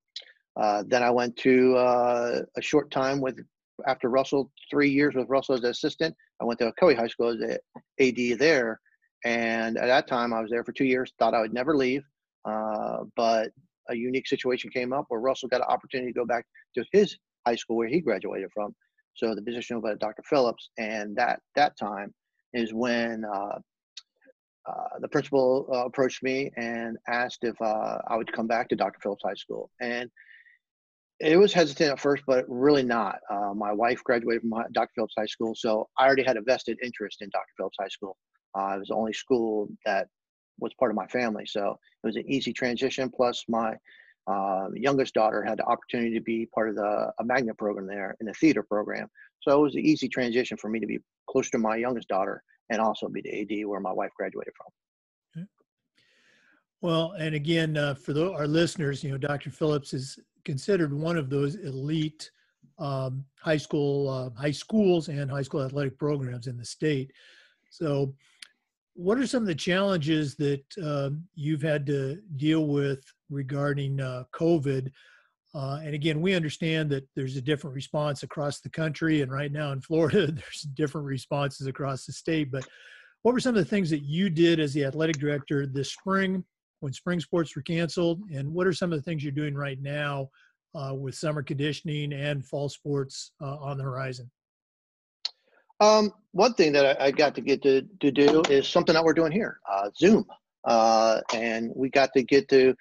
uh, 0.60 0.84
then 0.88 1.02
I 1.04 1.10
went 1.10 1.36
to 1.38 1.76
uh, 1.76 2.42
a 2.56 2.62
short 2.62 2.92
time 2.92 3.20
with, 3.22 3.40
after 3.88 4.10
Russell, 4.10 4.52
three 4.70 4.90
years 4.90 5.16
with 5.16 5.30
Russell 5.30 5.56
as 5.56 5.64
an 5.64 5.72
assistant. 5.72 6.16
I 6.42 6.46
went 6.46 6.60
to 6.60 6.72
Ocoee 6.72 6.96
High 6.96 7.08
School 7.08 7.30
as 7.30 7.40
an 7.40 7.58
AD 8.00 8.40
there. 8.40 8.80
And 9.26 9.78
at 9.78 9.88
that 9.88 10.08
time, 10.08 10.34
I 10.34 10.42
was 10.42 10.52
there 10.52 10.64
for 10.64 10.74
two 10.74 10.86
years, 10.86 11.14
thought 11.18 11.34
I 11.34 11.42
would 11.42 11.54
never 11.54 11.76
leave. 11.76 12.04
Uh, 12.46 13.00
but 13.16 13.50
a 13.90 13.96
unique 13.96 14.28
situation 14.28 14.70
came 14.70 14.94
up 14.94 15.06
where 15.08 15.20
Russell 15.20 15.50
got 15.50 15.62
an 15.62 15.68
opportunity 15.68 16.12
to 16.12 16.20
go 16.20 16.26
back 16.26 16.46
to 16.76 16.86
his 16.92 17.18
high 17.46 17.56
school 17.56 17.78
where 17.78 17.88
he 17.88 18.00
graduated 18.00 18.50
from. 18.54 18.76
So 19.16 19.36
the 19.36 19.42
position 19.42 19.82
was 19.82 19.94
at 19.94 20.00
Dr. 20.00 20.24
Phillips, 20.24 20.70
and 20.78 21.16
that 21.16 21.40
that 21.56 21.78
time 21.78 22.14
is 22.54 22.74
when 22.74 23.24
uh, 23.26 23.60
uh, 24.66 25.00
the 25.00 25.08
principal 25.08 25.68
uh, 25.74 25.86
approached 25.86 26.24
me 26.24 26.52
and 26.56 26.98
asked 27.08 27.40
if 27.44 27.60
uh, 27.62 27.98
I 28.08 28.16
would 28.16 28.32
come 28.32 28.48
back 28.48 28.70
to 28.70 28.76
Dr. 28.76 29.00
Phillips 29.02 29.24
High 29.26 29.34
School. 29.34 29.70
And 29.82 30.10
it 31.20 31.38
was 31.38 31.54
hesitant 31.54 31.92
at 31.92 32.00
first, 32.00 32.24
but 32.26 32.46
really 32.48 32.84
not. 32.84 33.20
Uh, 33.30 33.54
my 33.54 33.72
wife 33.72 34.04
graduated 34.04 34.42
from 34.42 34.64
Dr. 34.72 34.92
Phillips 34.96 35.14
High 35.18 35.26
School, 35.26 35.54
so 35.56 35.88
I 35.98 36.06
already 36.06 36.24
had 36.24 36.38
a 36.38 36.42
vested 36.42 36.78
interest 36.84 37.22
in 37.22 37.30
Dr. 37.30 37.52
Phillips 37.58 37.78
High 37.80 37.90
School. 37.90 38.18
Uh, 38.58 38.76
it 38.76 38.80
was 38.80 38.88
the 38.88 38.96
only 38.96 39.14
school 39.14 39.68
that 39.86 40.08
was 40.60 40.74
part 40.76 40.92
of 40.92 40.96
my 40.96 41.08
family, 41.08 41.46
so 41.46 41.72
it 42.04 42.08
was 42.08 42.16
an 42.16 42.30
easy 42.30 42.54
transition. 42.54 43.10
Plus, 43.10 43.44
my 43.50 43.76
youngest 44.76 45.14
daughter 45.14 45.44
had 45.44 45.60
the 45.60 45.66
opportunity 45.66 46.14
to 46.14 46.22
be 46.22 46.48
part 46.54 46.70
of 46.70 46.76
the 46.76 47.12
a 47.20 47.24
magnet 47.24 47.58
program 47.58 47.86
there 47.86 48.16
in 48.22 48.28
the 48.28 48.34
theater 48.34 48.64
program. 48.64 49.08
So 49.42 49.60
it 49.60 49.62
was 49.62 49.76
an 49.76 49.82
easy 49.82 50.08
transition 50.08 50.56
for 50.58 50.70
me 50.70 50.80
to 50.80 50.88
be 50.88 51.00
close 51.30 51.50
to 51.50 51.58
my 51.58 51.76
youngest 51.76 52.08
daughter 52.08 52.44
and 52.70 52.82
also 52.82 53.08
be 53.08 53.22
the 53.22 53.42
AD 53.42 53.68
where 53.68 53.80
my 53.80 53.92
wife 53.92 54.12
graduated 54.18 54.54
from. 54.56 54.68
Well, 56.84 57.14
and 57.18 57.34
again, 57.34 57.78
uh, 57.78 57.94
for 57.94 58.12
the, 58.12 58.34
our 58.34 58.46
listeners, 58.46 59.06
you 59.06 59.12
know, 59.12 59.18
Dr. 59.18 59.50
Phillips 59.50 59.94
is 59.94 60.20
considered 60.44 60.94
one 60.94 61.18
of 61.18 61.30
those 61.30 61.56
elite 61.56 62.30
um, 62.78 63.24
high 63.40 63.56
school, 63.56 64.10
uh, 64.10 64.30
high 64.38 64.52
schools, 64.52 65.08
and 65.08 65.32
high 65.32 65.44
school 65.44 65.64
athletic 65.64 65.98
programs 65.98 66.48
in 66.48 66.58
the 66.58 66.66
state. 66.66 67.14
So, 67.70 68.14
what 68.96 69.18
are 69.18 69.26
some 69.26 69.44
of 69.44 69.48
the 69.48 69.56
challenges 69.56 70.36
that 70.36 70.64
um, 70.84 71.24
you've 71.36 71.62
had 71.62 71.86
to 71.86 72.20
deal 72.36 72.68
with 72.68 73.02
regarding 73.30 74.02
uh, 74.02 74.26
COVID? 74.34 74.92
Uh, 75.56 75.80
and 75.84 75.94
again, 75.94 76.20
we 76.20 76.34
understand 76.34 76.90
that 76.90 77.08
there's 77.16 77.36
a 77.36 77.42
different 77.42 77.76
response 77.76 78.24
across 78.24 78.60
the 78.60 78.70
country, 78.70 79.22
and 79.22 79.32
right 79.32 79.52
now 79.52 79.72
in 79.72 79.82
Florida, 79.82 80.28
there's 80.32 80.68
different 80.74 81.06
responses 81.06 81.68
across 81.68 82.06
the 82.06 82.14
state. 82.14 82.52
But 82.52 82.68
what 83.22 83.34
were 83.34 83.40
some 83.40 83.56
of 83.56 83.64
the 83.64 83.70
things 83.70 83.90
that 83.90 84.04
you 84.04 84.30
did 84.30 84.60
as 84.60 84.74
the 84.74 84.86
athletic 84.86 85.18
director 85.18 85.66
this 85.66 85.92
spring 85.92 86.44
when 86.80 86.92
spring 86.92 87.20
sports 87.20 87.56
were 87.56 87.62
canceled? 87.62 88.22
And 88.34 88.52
what 88.52 88.68
are 88.68 88.74
some 88.74 88.92
of 88.92 88.98
the 88.98 89.04
things 89.04 89.24
you're 89.24 89.32
doing 89.32 89.56
right 89.56 89.82
now 89.82 90.30
uh, 90.76 90.94
with 90.96 91.16
summer 91.16 91.44
conditioning 91.44 92.14
and 92.14 92.46
fall 92.46 92.68
sports 92.68 93.32
uh, 93.42 93.58
on 93.58 93.78
the 93.78 93.84
horizon? 93.84 94.30
Um, 95.80 96.12
one 96.32 96.54
thing 96.54 96.72
that 96.74 97.02
I, 97.02 97.12
got 97.12 97.36
to 97.36 97.42
get 97.42 97.62
to, 97.64 97.82
to 98.00 98.12
do 98.12 98.42
is 98.50 98.68
something 98.68 98.94
that 98.94 99.04
we're 99.04 99.14
doing 99.14 99.32
here, 99.32 99.60
uh, 99.72 99.90
Zoom. 99.98 100.26
Uh, 100.66 101.20
and 101.34 101.72
we 101.76 101.90
got 101.90 102.14
to 102.14 102.24
get 102.24 102.48
to, 102.50 102.74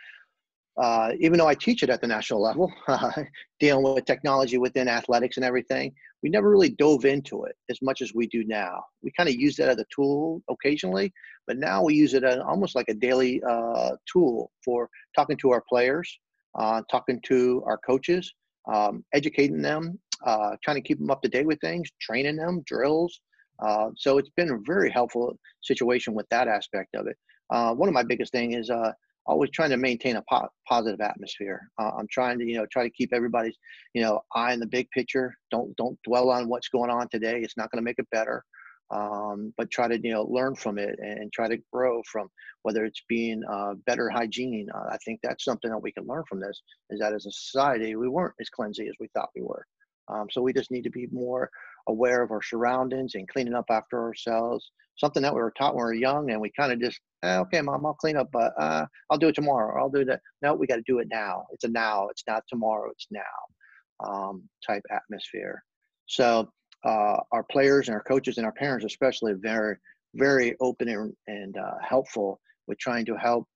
uh, 0.81 1.12
even 1.19 1.38
though 1.38 1.49
I 1.49 1.55
teach 1.55 1.83
it 1.83 1.91
at 1.91 2.00
the 2.00 2.07
national 2.07 2.43
level, 2.43 2.73
dealing 3.61 3.95
with 3.95 4.05
technology 4.05 4.59
within 4.59 4.88
athletics 4.88 5.37
and 5.37 5.45
everything, 5.45 5.93
we 6.23 6.31
never 6.31 6.50
really 6.50 6.71
dove 6.71 7.05
into 7.05 7.45
it 7.45 7.57
as 7.69 7.79
much 7.83 8.00
as 8.00 8.14
we 8.14 8.26
do 8.29 8.45
now. 8.45 8.83
We 9.02 9.12
kind 9.17 9.29
of 9.29 9.35
use 9.35 9.57
that 9.57 9.69
as 9.69 9.79
a 9.79 9.87
tool 9.95 10.43
occasionally, 10.49 11.12
but 11.47 11.59
now 11.59 11.83
we 11.83 11.95
use 11.95 12.14
it 12.14 12.25
as 12.25 12.38
almost 12.38 12.75
like 12.75 12.88
a 12.88 12.95
daily 12.95 13.43
uh, 13.43 13.97
tool 14.11 14.50
for 14.64 14.88
talking 15.14 15.37
to 15.38 15.50
our 15.50 15.62
players, 15.69 16.19
uh, 16.59 16.83
talking 16.91 17.21
to 17.26 17.62
our 17.67 17.79
coaches, 17.79 18.33
um, 18.73 19.05
educating 19.12 19.61
them 19.61 19.99
uh, 20.25 20.57
trying 20.62 20.76
to 20.76 20.83
keep 20.83 20.99
them 20.99 21.11
up 21.11 21.23
to 21.23 21.29
date 21.29 21.47
with 21.47 21.61
things, 21.61 21.88
training 22.00 22.37
them, 22.37 22.62
drills. 22.67 23.21
Uh, 23.59 23.91
so 23.97 24.19
it's 24.19 24.31
been 24.37 24.50
a 24.50 24.59
very 24.67 24.91
helpful 24.91 25.38
situation 25.62 26.14
with 26.14 26.26
that 26.31 26.49
aspect 26.49 26.95
of 26.95 27.07
it. 27.07 27.17
Uh, 27.50 27.75
one 27.75 27.88
of 27.88 27.95
my 27.95 28.02
biggest 28.02 28.33
thing 28.33 28.52
is 28.52 28.71
uh, 28.71 28.93
always 29.26 29.50
trying 29.50 29.71
to 29.71 29.76
maintain 29.76 30.17
a 30.17 30.25
po- 30.31 30.49
positive 30.69 31.00
atmosphere. 31.00 31.69
Uh, 31.81 31.91
I'm 31.97 32.09
trying 32.11 32.38
to, 32.38 32.45
you 32.45 32.57
know, 32.57 32.67
try 32.67 32.83
to 32.83 32.91
keep 32.91 33.12
everybody's, 33.12 33.57
you 33.95 34.02
know, 34.02 34.21
eye 34.35 34.52
in 34.52 34.61
the 34.61 34.67
big 34.67 34.91
picture. 34.91 35.35
Don't 35.50 35.76
don't 35.76 35.99
dwell 36.05 36.31
on 36.31 36.49
what's 36.49 36.69
going 36.69 36.91
on 36.91 37.09
today. 37.09 37.41
It's 37.41 37.57
not 37.57 37.71
going 37.71 37.81
to 37.81 37.85
make 37.85 37.99
it 37.99 38.09
better. 38.11 38.45
Um, 38.91 39.55
but 39.57 39.71
try 39.71 39.88
to 39.88 39.99
you 40.02 40.12
know 40.12 40.25
learn 40.25 40.55
from 40.55 40.79
it 40.79 40.99
and 40.99 41.33
try 41.33 41.49
to 41.49 41.57
grow 41.73 42.02
from 42.11 42.29
whether 42.62 42.85
it's 42.85 43.02
being 43.09 43.43
uh, 43.50 43.75
better 43.87 44.11
hygiene. 44.11 44.69
Uh, 44.75 44.91
I 44.91 44.99
think 45.05 45.21
that's 45.23 45.45
something 45.45 45.71
that 45.71 45.83
we 45.83 45.93
can 45.93 46.07
learn 46.07 46.25
from 46.29 46.41
this. 46.41 46.61
Is 46.91 47.00
that 47.00 47.14
as 47.14 47.25
a 47.25 47.31
society 47.31 47.97
we 47.97 48.09
weren't 48.09 48.35
as 48.41 48.50
cleansy 48.50 48.88
as 48.88 48.97
we 49.00 49.09
thought 49.14 49.31
we 49.35 49.43
were. 49.43 49.64
Um, 50.09 50.26
so 50.31 50.43
we 50.43 50.52
just 50.52 50.71
need 50.71 50.85
to 50.85 50.91
be 50.91 51.07
more 51.11 51.49
aware 51.89 52.23
of 52.23 52.31
our 52.31 52.43
surroundings 52.43 53.15
and 53.15 53.29
cleaning 53.29 53.55
up 53.55 53.67
after 53.71 54.01
ourselves. 54.01 54.71
Something 54.97 55.23
that 55.23 55.35
we 55.35 55.41
were 55.41 55.53
taught 55.57 55.75
when 55.75 55.85
we 55.85 55.91
were 55.91 55.95
young, 55.95 56.31
and 56.31 56.41
we 56.41 56.51
kind 56.59 56.73
of 56.73 56.81
just, 56.81 57.01
eh, 57.23 57.39
okay, 57.39 57.61
mom, 57.62 57.87
I'll 57.87 57.95
clean 57.95 58.17
up, 58.17 58.29
but 58.33 58.53
uh, 58.59 58.85
I'll 59.11 59.19
do 59.19 59.29
it 59.29 59.35
tomorrow. 59.35 59.69
Or 59.69 59.81
I'll 59.81 59.89
do 59.89 60.05
that. 60.05 60.21
No, 60.43 60.55
we 60.55 60.67
got 60.67 60.77
to 60.77 60.83
do 60.87 60.99
it 60.99 61.09
now. 61.11 61.45
It's 61.53 61.65
a 61.65 61.69
now. 61.69 62.09
It's 62.09 62.25
not 62.27 62.43
tomorrow. 62.49 62.91
It's 62.91 63.07
now 63.11 64.07
um, 64.07 64.43
type 64.67 64.83
atmosphere. 64.91 65.62
So 66.07 66.51
uh, 66.85 67.17
our 67.33 67.45
players 67.51 67.89
and 67.89 67.95
our 67.95 68.03
coaches 68.03 68.37
and 68.37 68.47
our 68.47 68.53
parents, 68.53 68.85
especially, 68.85 69.33
very, 69.35 69.77
very 70.15 70.57
open 70.61 70.89
and, 70.89 71.12
and 71.27 71.57
uh, 71.57 71.75
helpful 71.87 72.41
with 72.67 72.79
trying 72.79 73.07
to 73.07 73.17
help 73.17 73.47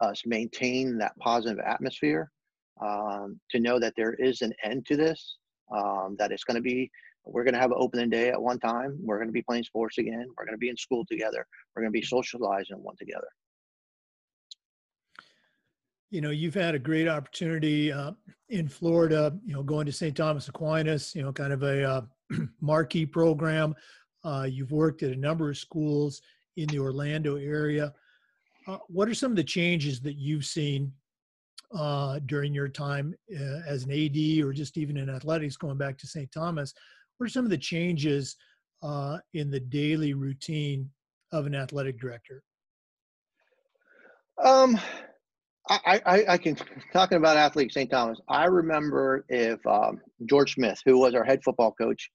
us 0.00 0.22
maintain 0.26 0.98
that 0.98 1.16
positive 1.18 1.58
atmosphere. 1.64 2.30
Um, 2.80 3.38
to 3.50 3.60
know 3.60 3.78
that 3.78 3.92
there 3.96 4.14
is 4.14 4.42
an 4.42 4.52
end 4.64 4.86
to 4.86 4.96
this 4.96 5.36
um, 5.72 6.16
that 6.18 6.32
it's 6.32 6.42
going 6.42 6.56
to 6.56 6.62
be 6.62 6.90
we're 7.24 7.44
going 7.44 7.54
to 7.54 7.60
have 7.60 7.70
an 7.70 7.78
opening 7.78 8.10
day 8.10 8.30
at 8.30 8.40
one 8.40 8.58
time. 8.58 8.98
We're 9.00 9.18
going 9.18 9.28
to 9.28 9.32
be 9.32 9.42
playing 9.42 9.64
sports 9.64 9.98
again. 9.98 10.26
We're 10.36 10.44
going 10.44 10.54
to 10.54 10.58
be 10.58 10.68
in 10.68 10.76
school 10.76 11.04
together. 11.08 11.46
We're 11.74 11.82
going 11.82 11.92
to 11.92 11.98
be 11.98 12.04
socializing 12.04 12.82
one 12.82 12.96
together. 12.96 13.28
You 16.10 16.20
know 16.20 16.30
you've 16.30 16.54
had 16.54 16.74
a 16.74 16.78
great 16.78 17.08
opportunity 17.08 17.90
uh, 17.90 18.12
in 18.50 18.68
florida 18.68 19.34
you 19.46 19.54
know 19.54 19.62
going 19.62 19.86
to 19.86 19.92
st 19.92 20.14
thomas 20.14 20.46
aquinas 20.46 21.14
you 21.14 21.22
know 21.22 21.32
kind 21.32 21.54
of 21.54 21.62
a 21.62 21.88
uh, 21.88 22.00
marquee 22.60 23.06
program. 23.06 23.74
Uh, 24.22 24.46
you've 24.48 24.72
worked 24.72 25.02
at 25.02 25.12
a 25.12 25.16
number 25.16 25.48
of 25.48 25.56
schools 25.56 26.20
in 26.58 26.66
the 26.68 26.78
orlando 26.78 27.36
area. 27.36 27.94
Uh, 28.66 28.76
what 28.88 29.08
are 29.08 29.14
some 29.14 29.32
of 29.32 29.36
the 29.36 29.42
changes 29.42 30.00
that 30.00 30.16
you've 30.16 30.44
seen 30.44 30.92
uh, 31.74 32.18
during 32.26 32.54
your 32.54 32.68
time 32.68 33.14
uh, 33.34 33.60
as 33.66 33.84
an 33.84 33.92
AD 33.92 34.44
or 34.44 34.52
just 34.52 34.76
even 34.76 34.96
in 34.96 35.08
athletics, 35.08 35.56
going 35.56 35.78
back 35.78 35.96
to 35.98 36.06
St. 36.06 36.30
Thomas, 36.30 36.74
what 37.22 37.26
are 37.26 37.30
some 37.30 37.44
of 37.44 37.52
the 37.52 37.58
changes 37.58 38.34
uh, 38.82 39.16
in 39.32 39.48
the 39.48 39.60
daily 39.60 40.12
routine 40.12 40.90
of 41.30 41.46
an 41.46 41.54
athletic 41.54 42.00
director? 42.00 42.42
Um, 44.42 44.76
I, 45.68 46.00
I, 46.04 46.24
I 46.30 46.36
can 46.36 46.56
talking 46.92 47.18
about 47.18 47.36
athlete 47.36 47.72
St. 47.72 47.88
Thomas. 47.88 48.18
I 48.28 48.46
remember 48.46 49.24
if 49.28 49.64
um, 49.68 50.00
George 50.26 50.54
Smith, 50.54 50.80
who 50.84 50.98
was 50.98 51.14
our 51.14 51.22
head 51.22 51.44
football 51.44 51.70
coach 51.70 52.10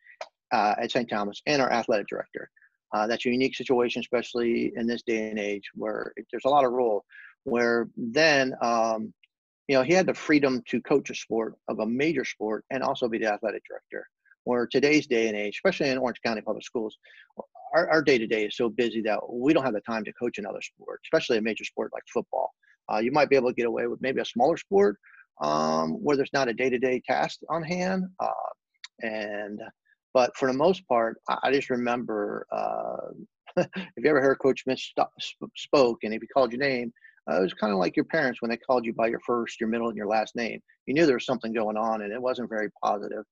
uh, 0.51 0.75
at 0.77 0.91
St. 0.91 1.09
Thomas 1.09 1.41
and 1.45 1.61
our 1.61 1.71
athletic 1.71 2.07
director. 2.07 2.49
Uh, 2.93 3.07
that's 3.07 3.25
a 3.25 3.29
unique 3.29 3.55
situation, 3.55 4.01
especially 4.01 4.73
in 4.75 4.87
this 4.87 5.03
day 5.03 5.29
and 5.29 5.39
age 5.39 5.69
where 5.73 6.11
there's 6.31 6.43
a 6.43 6.49
lot 6.49 6.65
of 6.65 6.73
rule. 6.73 7.05
Where 7.45 7.87
then 7.95 8.55
um, 8.61 9.13
you 9.69 9.77
know, 9.77 9.83
he 9.83 9.93
had 9.93 10.05
the 10.05 10.13
freedom 10.13 10.61
to 10.67 10.81
coach 10.81 11.09
a 11.09 11.15
sport 11.15 11.55
of 11.69 11.79
a 11.79 11.85
major 11.85 12.25
sport 12.25 12.65
and 12.71 12.83
also 12.83 13.07
be 13.07 13.19
the 13.19 13.31
athletic 13.31 13.63
director. 13.69 14.05
Where 14.47 14.65
today's 14.65 15.07
day 15.07 15.27
and 15.27 15.35
age, 15.35 15.55
especially 15.57 15.89
in 15.89 15.97
Orange 15.97 16.21
County 16.25 16.39
Public 16.39 16.63
Schools, 16.63 16.97
our 17.73 18.01
day 18.01 18.17
to 18.17 18.25
day 18.25 18.45
is 18.45 18.55
so 18.55 18.69
busy 18.69 19.01
that 19.01 19.19
we 19.29 19.53
don't 19.53 19.65
have 19.65 19.73
the 19.73 19.81
time 19.81 20.05
to 20.05 20.13
coach 20.13 20.37
another 20.37 20.61
sport, 20.61 21.01
especially 21.03 21.37
a 21.37 21.41
major 21.41 21.65
sport 21.65 21.91
like 21.93 22.03
football. 22.13 22.53
Uh, 22.89 22.99
you 22.99 23.11
might 23.11 23.29
be 23.29 23.35
able 23.35 23.49
to 23.49 23.55
get 23.55 23.65
away 23.65 23.87
with 23.87 24.01
maybe 24.01 24.21
a 24.21 24.25
smaller 24.25 24.55
sport 24.55 24.97
um, 25.43 25.91
where 26.01 26.15
there's 26.15 26.31
not 26.31 26.47
a 26.47 26.53
day 26.53 26.69
to 26.69 26.79
day 26.79 27.01
task 27.05 27.39
on 27.49 27.61
hand. 27.61 28.05
Uh, 28.21 28.29
and 29.01 29.59
but 30.13 30.35
for 30.37 30.47
the 30.47 30.57
most 30.57 30.87
part, 30.87 31.17
I, 31.29 31.37
I 31.43 31.51
just 31.51 31.69
remember 31.69 32.47
uh, 32.49 33.11
if 33.57 33.67
you 33.97 34.09
ever 34.09 34.21
heard 34.21 34.39
Coach 34.39 34.63
Smith 34.63 34.79
st- 34.79 35.51
spoke 35.57 35.99
and 36.03 36.13
if 36.13 36.21
he 36.21 36.27
called 36.27 36.53
your 36.53 36.61
name, 36.61 36.93
uh, 37.29 37.39
it 37.39 37.43
was 37.43 37.53
kind 37.53 37.73
of 37.73 37.79
like 37.79 37.97
your 37.97 38.05
parents 38.05 38.41
when 38.41 38.49
they 38.49 38.57
called 38.57 38.85
you 38.85 38.93
by 38.93 39.07
your 39.07 39.19
first, 39.25 39.59
your 39.59 39.67
middle, 39.67 39.89
and 39.89 39.97
your 39.97 40.07
last 40.07 40.37
name. 40.37 40.61
You 40.85 40.93
knew 40.93 41.05
there 41.05 41.17
was 41.17 41.25
something 41.25 41.51
going 41.51 41.75
on, 41.75 42.03
and 42.03 42.13
it 42.13 42.21
wasn't 42.21 42.49
very 42.49 42.69
positive. 42.81 43.25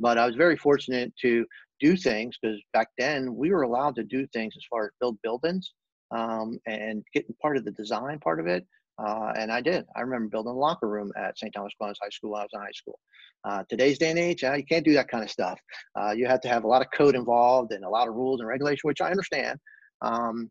But 0.00 0.18
I 0.18 0.26
was 0.26 0.34
very 0.34 0.56
fortunate 0.56 1.12
to 1.20 1.46
do 1.78 1.96
things 1.96 2.36
because 2.40 2.58
back 2.72 2.88
then 2.98 3.34
we 3.34 3.50
were 3.50 3.62
allowed 3.62 3.94
to 3.96 4.02
do 4.04 4.26
things 4.28 4.54
as 4.56 4.64
far 4.68 4.84
as 4.84 4.90
build 5.00 5.18
buildings 5.22 5.72
um, 6.10 6.58
and 6.66 7.04
getting 7.14 7.34
part 7.40 7.56
of 7.56 7.64
the 7.64 7.70
design 7.72 8.18
part 8.18 8.40
of 8.40 8.46
it. 8.46 8.66
Uh, 8.98 9.32
and 9.36 9.50
I 9.50 9.60
did. 9.60 9.86
I 9.96 10.00
remember 10.00 10.28
building 10.28 10.52
a 10.52 10.56
locker 10.56 10.88
room 10.88 11.10
at 11.16 11.38
St. 11.38 11.52
Thomas 11.54 11.72
Aquinas 11.74 11.98
High 12.02 12.10
School 12.10 12.34
I 12.34 12.42
was 12.42 12.50
in 12.52 12.60
high 12.60 12.70
school. 12.74 12.98
Uh, 13.44 13.62
today's 13.70 13.98
day 13.98 14.10
and 14.10 14.18
age, 14.18 14.42
you 14.42 14.64
can't 14.68 14.84
do 14.84 14.92
that 14.92 15.08
kind 15.08 15.24
of 15.24 15.30
stuff. 15.30 15.58
Uh, 15.98 16.10
you 16.10 16.26
have 16.26 16.42
to 16.42 16.48
have 16.48 16.64
a 16.64 16.68
lot 16.68 16.82
of 16.82 16.88
code 16.94 17.14
involved 17.14 17.72
and 17.72 17.84
a 17.84 17.88
lot 17.88 18.08
of 18.08 18.14
rules 18.14 18.40
and 18.40 18.48
regulation, 18.48 18.80
which 18.82 19.00
I 19.00 19.08
understand. 19.10 19.58
Um, 20.02 20.50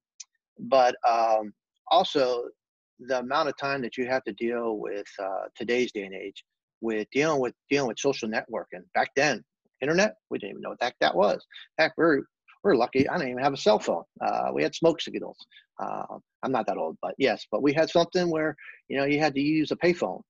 but 0.58 0.96
um, 1.08 1.54
also, 1.92 2.46
the 3.00 3.20
amount 3.20 3.50
of 3.50 3.58
time 3.58 3.82
that 3.84 3.98
you 3.98 4.08
have 4.08 4.24
to 4.24 4.34
deal 4.34 4.78
with 4.78 5.08
uh, 5.22 5.46
today's 5.56 5.92
day 5.92 6.04
and 6.04 6.16
age 6.16 6.44
with 6.82 7.08
dealing 7.12 7.42
with 7.42 7.54
dealing 7.70 7.88
with 7.88 8.00
social 8.00 8.30
networking. 8.30 8.84
Back 8.94 9.10
then, 9.16 9.44
internet, 9.82 10.16
we 10.30 10.38
didn't 10.38 10.52
even 10.52 10.62
know 10.62 10.70
what 10.70 10.80
that 10.80 10.96
that 11.02 11.16
was. 11.16 11.46
Heck, 11.78 11.94
we're 11.98 12.24
we're 12.64 12.76
lucky. 12.76 13.08
I 13.08 13.18
didn't 13.18 13.32
even 13.32 13.44
have 13.44 13.54
a 13.54 13.58
cell 13.58 13.80
phone. 13.80 14.04
Uh, 14.22 14.50
we 14.54 14.64
had 14.64 14.76
smoke 14.76 15.02
signals. 15.02 15.38
Uh, 15.82 16.04
I'm 16.44 16.52
not 16.52 16.68
that 16.68 16.78
old, 16.78 16.98
but 17.02 17.16
yes, 17.18 17.46
but 17.52 17.64
we 17.64 17.74
had 17.74 17.90
something 17.90 18.30
where 18.30 18.56
you 18.88 18.98
know 18.98 19.06
you 19.06 19.20
had 19.20 19.34
to 19.36 19.42
use 19.42 19.72
a 19.72 19.76
payphone. 19.76 20.22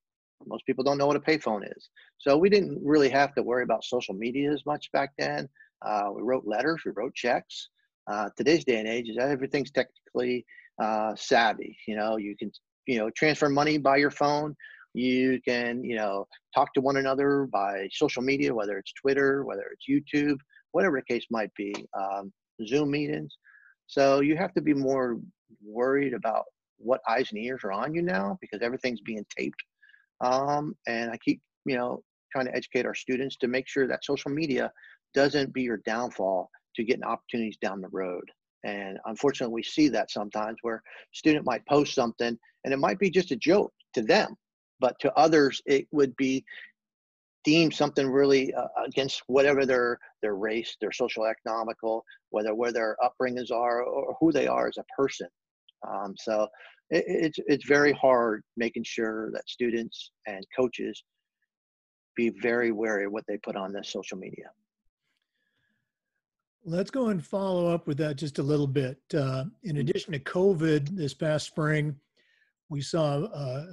Most 0.46 0.64
people 0.64 0.84
don't 0.84 0.96
know 0.96 1.06
what 1.06 1.16
a 1.16 1.20
payphone 1.20 1.66
is, 1.76 1.90
so 2.18 2.36
we 2.36 2.48
didn't 2.48 2.78
really 2.82 3.08
have 3.10 3.34
to 3.34 3.42
worry 3.42 3.62
about 3.62 3.84
social 3.84 4.14
media 4.14 4.52
as 4.52 4.64
much 4.64 4.90
back 4.92 5.10
then. 5.18 5.48
Uh, 5.84 6.10
we 6.14 6.22
wrote 6.22 6.46
letters, 6.46 6.82
we 6.84 6.92
wrote 6.94 7.14
checks. 7.14 7.68
Uh, 8.10 8.28
today's 8.36 8.64
day 8.64 8.78
and 8.78 8.88
age 8.88 9.08
is 9.08 9.18
everything's 9.18 9.70
technically 9.70 10.44
uh, 10.82 11.14
savvy. 11.14 11.76
You 11.86 11.96
know, 11.96 12.16
you 12.16 12.36
can 12.36 12.50
you 12.86 12.98
know 12.98 13.10
transfer 13.10 13.48
money 13.48 13.78
by 13.78 13.96
your 13.96 14.10
phone. 14.10 14.54
You 14.94 15.40
can, 15.46 15.84
you 15.84 15.96
know, 15.96 16.26
talk 16.54 16.72
to 16.74 16.80
one 16.80 16.96
another 16.96 17.48
by 17.52 17.88
social 17.92 18.22
media, 18.22 18.54
whether 18.54 18.76
it's 18.78 18.92
Twitter, 18.92 19.44
whether 19.44 19.64
it's 19.72 19.86
YouTube, 19.88 20.38
whatever 20.72 20.96
the 20.98 21.14
case 21.14 21.26
might 21.30 21.54
be, 21.54 21.74
um, 21.98 22.32
Zoom 22.66 22.90
meetings. 22.90 23.36
So 23.86 24.20
you 24.20 24.36
have 24.36 24.52
to 24.54 24.60
be 24.60 24.74
more 24.74 25.18
worried 25.64 26.14
about 26.14 26.44
what 26.78 27.00
eyes 27.08 27.30
and 27.30 27.40
ears 27.40 27.60
are 27.64 27.72
on 27.72 27.94
you 27.94 28.02
now 28.02 28.38
because 28.40 28.60
everything's 28.62 29.00
being 29.00 29.24
taped. 29.36 29.62
Um, 30.20 30.74
and 30.86 31.10
I 31.10 31.16
keep, 31.18 31.40
you 31.64 31.76
know, 31.76 32.02
trying 32.32 32.46
to 32.46 32.54
educate 32.54 32.86
our 32.86 32.94
students 32.94 33.36
to 33.36 33.48
make 33.48 33.68
sure 33.68 33.86
that 33.86 34.04
social 34.04 34.30
media 34.30 34.72
doesn't 35.14 35.52
be 35.52 35.62
your 35.62 35.78
downfall 35.78 36.50
to 36.76 36.84
getting 36.84 37.04
opportunities 37.04 37.56
down 37.60 37.80
the 37.80 37.88
road. 37.88 38.24
And 38.64 38.98
unfortunately, 39.06 39.54
we 39.54 39.62
see 39.62 39.88
that 39.88 40.10
sometimes 40.10 40.58
where 40.62 40.82
student 41.12 41.46
might 41.46 41.66
post 41.66 41.94
something 41.94 42.38
and 42.64 42.74
it 42.74 42.78
might 42.78 42.98
be 42.98 43.10
just 43.10 43.30
a 43.30 43.36
joke 43.36 43.72
to 43.94 44.02
them, 44.02 44.36
but 44.80 44.98
to 45.00 45.12
others, 45.14 45.62
it 45.66 45.86
would 45.92 46.16
be 46.16 46.44
deemed 47.44 47.74
something 47.74 48.08
really 48.08 48.52
uh, 48.54 48.66
against 48.84 49.22
whatever 49.26 49.64
their 49.64 49.98
their 50.22 50.34
race, 50.34 50.76
their 50.80 50.92
social 50.92 51.24
economical, 51.24 52.04
whether 52.30 52.54
where 52.54 52.72
their 52.72 52.96
upbringings 53.02 53.50
are 53.50 53.82
or 53.82 54.16
who 54.20 54.32
they 54.32 54.46
are 54.46 54.68
as 54.68 54.76
a 54.78 54.84
person. 54.96 55.28
Um, 55.88 56.14
so 56.18 56.48
it, 56.90 57.04
it's 57.06 57.38
it's 57.46 57.66
very 57.66 57.92
hard 57.92 58.42
making 58.56 58.84
sure 58.84 59.30
that 59.32 59.48
students 59.48 60.10
and 60.26 60.44
coaches 60.54 61.02
be 62.16 62.30
very 62.42 62.72
wary 62.72 63.06
of 63.06 63.12
what 63.12 63.24
they 63.28 63.38
put 63.38 63.56
on 63.56 63.72
this 63.72 63.90
social 63.90 64.18
media. 64.18 64.50
Let's 66.64 66.90
go 66.90 67.08
and 67.08 67.24
follow 67.24 67.72
up 67.72 67.86
with 67.86 67.96
that 67.98 68.16
just 68.16 68.38
a 68.38 68.42
little 68.42 68.66
bit. 68.66 68.98
Uh, 69.14 69.44
in 69.62 69.70
mm-hmm. 69.72 69.78
addition 69.78 70.12
to 70.12 70.18
COVID 70.18 70.94
this 70.94 71.14
past 71.14 71.46
spring, 71.46 71.96
we 72.68 72.82
saw 72.82 73.22
uh, 73.24 73.64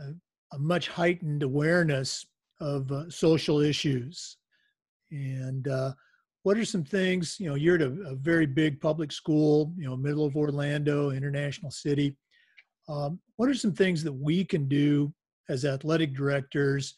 a 0.53 0.59
much 0.59 0.87
heightened 0.87 1.43
awareness 1.43 2.25
of 2.59 2.91
uh, 2.91 3.09
social 3.09 3.59
issues. 3.59 4.37
And 5.11 5.67
uh, 5.67 5.93
what 6.43 6.57
are 6.57 6.65
some 6.65 6.83
things, 6.83 7.37
you 7.39 7.49
know, 7.49 7.55
you're 7.55 7.75
at 7.75 7.81
a, 7.81 7.91
a, 8.07 8.15
very 8.15 8.45
big 8.45 8.79
public 8.79 9.11
school, 9.11 9.73
you 9.77 9.85
know, 9.85 9.95
middle 9.95 10.25
of 10.25 10.35
Orlando, 10.35 11.11
international 11.11 11.71
city. 11.71 12.15
Um, 12.89 13.19
what 13.35 13.49
are 13.49 13.53
some 13.53 13.73
things 13.73 14.03
that 14.03 14.13
we 14.13 14.45
can 14.45 14.67
do 14.67 15.13
as 15.49 15.65
athletic 15.65 16.15
directors 16.15 16.95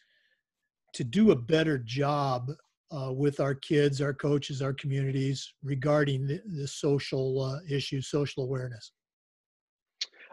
to 0.94 1.04
do 1.04 1.32
a 1.32 1.36
better 1.36 1.78
job 1.78 2.52
uh, 2.92 3.12
with 3.12 3.40
our 3.40 3.54
kids, 3.54 4.02
our 4.02 4.14
coaches, 4.14 4.62
our 4.62 4.74
communities 4.74 5.54
regarding 5.64 6.26
the, 6.28 6.42
the 6.58 6.68
social 6.68 7.42
uh, 7.42 7.60
issues, 7.68 8.10
social 8.10 8.44
awareness? 8.44 8.92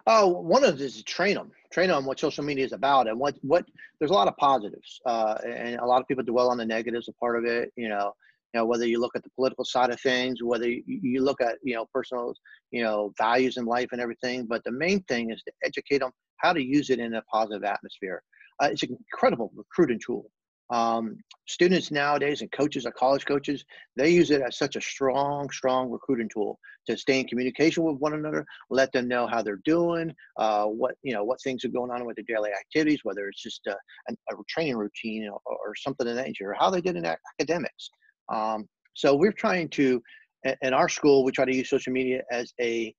Oh, 0.09 0.29
one 0.29 0.63
of 0.65 0.79
these 0.79 0.97
is 0.97 1.03
train 1.03 1.35
them, 1.35 1.51
train 1.73 1.89
them 1.89 2.05
what 2.05 2.21
social 2.21 2.45
media 2.45 2.65
is 2.65 2.73
about, 2.73 3.09
and 3.09 3.19
what 3.19 3.35
what. 3.43 3.65
There's 3.99 4.11
a 4.11 4.15
lot 4.15 4.29
of 4.29 4.37
positives, 4.37 5.01
uh, 5.05 5.37
and 5.45 5.81
a 5.81 5.85
lot 5.85 6.01
of 6.01 6.07
people 6.07 6.23
dwell 6.23 6.49
on 6.49 6.59
the 6.59 6.65
negatives. 6.65 7.09
A 7.09 7.13
part 7.15 7.37
of 7.37 7.45
it, 7.45 7.73
you 7.77 7.89
know, 7.89 8.13
you 8.55 8.61
know 8.61 8.67
whether 8.67 8.87
you 8.87 9.01
look 9.01 9.17
at 9.17 9.25
the 9.25 9.31
political 9.31 9.65
side 9.65 9.91
of 9.91 10.01
things, 10.01 10.43
whether 10.43 10.69
you, 10.69 10.83
you 10.87 11.25
look 11.25 11.41
at 11.41 11.57
you 11.65 11.75
know 11.75 11.87
personal, 11.93 12.35
you 12.71 12.85
know 12.85 13.13
values 13.19 13.57
in 13.57 13.65
life 13.65 13.89
and 13.91 14.01
everything. 14.01 14.47
But 14.47 14.63
the 14.65 14.71
main 14.71 15.03
thing 15.05 15.31
is 15.31 15.43
to 15.43 15.53
educate 15.65 15.99
them 15.99 16.13
how 16.37 16.53
to 16.53 16.63
use 16.63 16.91
it 16.91 17.01
in 17.01 17.15
a 17.15 17.23
positive 17.23 17.65
atmosphere. 17.65 18.23
Uh, 18.63 18.69
it's 18.71 18.85
an 18.85 18.97
incredible 19.13 19.51
recruiting 19.57 19.99
tool 20.05 20.31
um, 20.71 21.17
students 21.47 21.91
nowadays 21.91 22.41
and 22.41 22.51
coaches, 22.51 22.87
or 22.87 22.91
college 22.93 23.25
coaches, 23.25 23.65
they 23.97 24.11
use 24.11 24.31
it 24.31 24.43
as 24.43 24.59
such 24.59 24.77
a 24.77 24.81
strong, 24.81 25.49
strong 25.51 25.91
recruiting 25.91 26.29
tool 26.29 26.59
to 26.89 26.97
stay 26.97 27.21
in 27.21 27.27
communication 27.27 27.85
with 27.85 27.97
one 27.99 28.15
another, 28.15 28.45
let 28.71 28.93
them 28.93 29.09
know 29.09 29.27
how 29.27 29.43
they're 29.43 29.61
doing, 29.65 30.13
uh, 30.39 30.65
what 30.65 30.95
you 31.03 31.15
know, 31.15 31.25
what 31.25 31.41
things 31.43 31.65
are 31.65 31.69
going 31.69 31.91
on 31.91 32.05
with 32.05 32.17
their 32.17 32.37
daily 32.37 32.51
activities, 32.51 33.01
whether 33.05 33.29
it's 33.29 33.43
just 33.43 33.61
a, 33.67 33.77
a, 34.11 34.35
training 34.49 34.77
routine 34.77 35.29
or, 35.29 35.41
or, 35.47 35.75
something 35.77 36.07
of 36.07 36.17
that 36.17 36.27
nature, 36.27 36.51
or 36.51 36.57
how 36.59 36.71
they 36.71 36.81
did 36.81 36.97
in 36.97 37.07
academics. 37.41 37.91
Um, 38.33 38.69
so 38.95 39.15
we're 39.15 39.33
trying 39.33 39.69
to, 39.71 40.03
in 40.63 40.73
our 40.73 40.89
school, 40.89 41.25
we 41.25 41.33
try 41.33 41.45
to 41.45 41.55
use 41.55 41.69
social 41.69 41.93
media 41.93 42.23
as 42.31 42.53
a, 42.61 42.95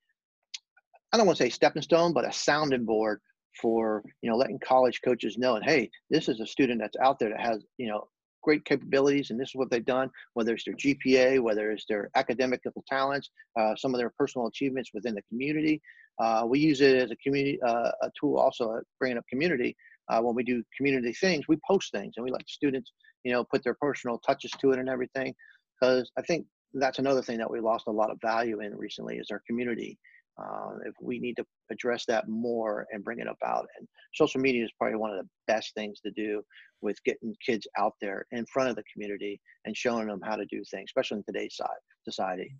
I 1.12 1.18
don't 1.18 1.26
want 1.26 1.38
to 1.38 1.44
say 1.44 1.50
stepping 1.50 1.82
stone, 1.82 2.14
but 2.14 2.28
a 2.28 2.32
sounding 2.32 2.86
board 2.86 3.20
for 3.62 4.04
you 4.22 4.30
know 4.30 4.36
letting 4.36 4.60
college 4.60 5.02
coaches 5.04 5.38
know 5.38 5.56
and 5.56 5.66
hey 5.66 5.90
this 6.10 6.30
is 6.30 6.40
a 6.40 6.46
student 6.46 6.80
that's 6.80 6.98
out 7.02 7.20
there 7.20 7.30
that 7.30 7.40
has 7.40 7.64
you 7.78 7.88
know 7.88 8.08
great 8.44 8.64
capabilities 8.66 9.30
and 9.30 9.40
this 9.40 9.50
is 9.50 9.56
what 9.56 9.70
they've 9.70 9.86
done 9.86 10.10
whether 10.34 10.54
it's 10.54 10.64
their 10.64 10.76
gpa 10.76 11.42
whether 11.42 11.72
it's 11.72 11.86
their 11.90 12.10
academic 12.16 12.62
talents 12.88 13.30
uh, 13.60 13.76
some 13.76 13.94
of 13.94 14.00
their 14.00 14.14
personal 14.18 14.48
achievements 14.48 14.92
within 14.94 15.16
the 15.16 15.22
community. 15.24 15.82
Uh, 16.20 16.44
we 16.48 16.60
use 16.60 16.82
it 16.82 16.96
as 16.96 17.12
a 17.12 17.16
community 17.18 17.60
uh, 17.68 17.92
a 18.02 18.10
tool 18.20 18.38
also 18.38 18.80
bringing 19.00 19.18
up 19.18 19.26
community. 19.30 19.76
Uh, 20.10 20.22
when 20.22 20.34
we 20.34 20.44
do 20.44 20.64
community 20.78 21.12
things 21.12 21.50
we 21.50 21.58
post 21.68 21.92
things 21.92 22.14
and 22.16 22.24
we 22.24 22.32
let 22.32 22.48
students 22.48 22.94
you 23.26 23.34
know 23.34 23.44
put 23.44 23.62
their 23.64 23.76
personal 23.82 24.18
touches 24.20 24.52
to 24.52 24.72
it 24.72 24.80
and 24.80 24.88
everything 24.88 25.36
because 25.74 26.10
i 26.18 26.22
think 26.22 26.46
that's 26.76 27.00
another 27.00 27.22
thing 27.22 27.38
that 27.38 27.52
we 27.52 27.60
lost 27.60 27.88
a 27.88 27.92
lot 27.92 28.10
of 28.10 28.18
value 28.22 28.62
in 28.62 28.74
recently 28.78 29.18
is 29.18 29.28
our 29.32 29.42
community 29.46 29.98
uh, 30.40 30.72
if 30.86 30.94
we 31.02 31.20
need 31.20 31.36
to 31.36 31.46
address 31.72 32.06
that 32.08 32.28
more 32.28 32.86
and 32.92 33.04
bring 33.04 33.20
it 33.20 33.28
about. 33.28 33.68
And 33.78 33.88
social 34.14 34.40
media 34.40 34.64
is 34.64 34.72
probably 34.78 34.98
one 34.98 35.12
of 35.12 35.18
the 35.18 35.30
best 35.48 35.74
things 35.74 36.00
to 36.02 36.12
do 36.12 36.42
with 36.82 37.04
getting 37.04 37.36
kids 37.46 37.68
out 37.78 37.94
there 38.02 38.26
in 38.32 38.46
front 38.46 38.70
of 38.70 38.76
the 38.76 38.84
community 38.94 39.40
and 39.66 39.76
showing 39.76 40.08
them 40.08 40.22
how 40.24 40.36
to 40.36 40.46
do 40.46 40.64
things, 40.70 40.90
especially 40.90 41.18
in 41.18 41.24
today's 41.24 41.56
side, 41.56 41.68
society. 42.04 42.56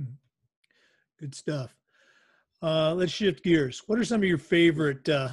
Hmm. 0.00 0.14
Good 1.20 1.34
stuff. 1.34 1.74
Uh, 2.62 2.94
let's 2.94 3.12
shift 3.12 3.44
gears. 3.44 3.82
What 3.86 3.98
are 3.98 4.04
some 4.04 4.22
of 4.22 4.28
your 4.28 4.38
favorite 4.38 5.08
uh, 5.08 5.30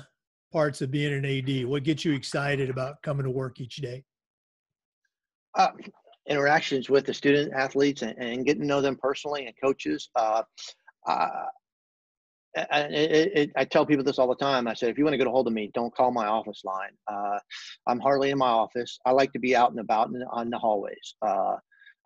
parts 0.51 0.81
of 0.81 0.91
being 0.91 1.13
an 1.13 1.25
AD? 1.25 1.65
What 1.65 1.83
gets 1.83 2.05
you 2.05 2.13
excited 2.13 2.69
about 2.69 3.01
coming 3.01 3.23
to 3.23 3.31
work 3.31 3.59
each 3.59 3.77
day? 3.77 4.03
Uh, 5.55 5.69
interactions 6.27 6.89
with 6.89 7.05
the 7.05 7.13
student 7.13 7.53
athletes 7.53 8.01
and, 8.01 8.17
and, 8.17 8.45
getting 8.45 8.61
to 8.61 8.67
know 8.67 8.81
them 8.81 8.97
personally 9.01 9.45
and 9.45 9.53
coaches. 9.61 10.09
Uh, 10.15 10.41
uh, 11.05 11.45
it, 12.55 13.31
it, 13.35 13.51
I 13.55 13.65
tell 13.65 13.85
people 13.85 14.03
this 14.03 14.19
all 14.19 14.27
the 14.27 14.35
time. 14.35 14.67
I 14.67 14.73
said, 14.73 14.89
if 14.89 14.97
you 14.97 15.03
want 15.03 15.13
to 15.13 15.17
get 15.17 15.27
a 15.27 15.31
hold 15.31 15.47
of 15.47 15.53
me, 15.53 15.71
don't 15.73 15.95
call 15.95 16.11
my 16.11 16.27
office 16.27 16.61
line. 16.63 16.91
Uh, 17.11 17.39
I'm 17.87 17.99
hardly 17.99 18.29
in 18.29 18.37
my 18.37 18.49
office. 18.49 18.99
I 19.05 19.11
like 19.11 19.31
to 19.33 19.39
be 19.39 19.55
out 19.55 19.71
and 19.71 19.79
about 19.79 20.09
in, 20.09 20.23
on 20.31 20.49
the 20.49 20.59
hallways. 20.59 21.15
Uh, 21.21 21.55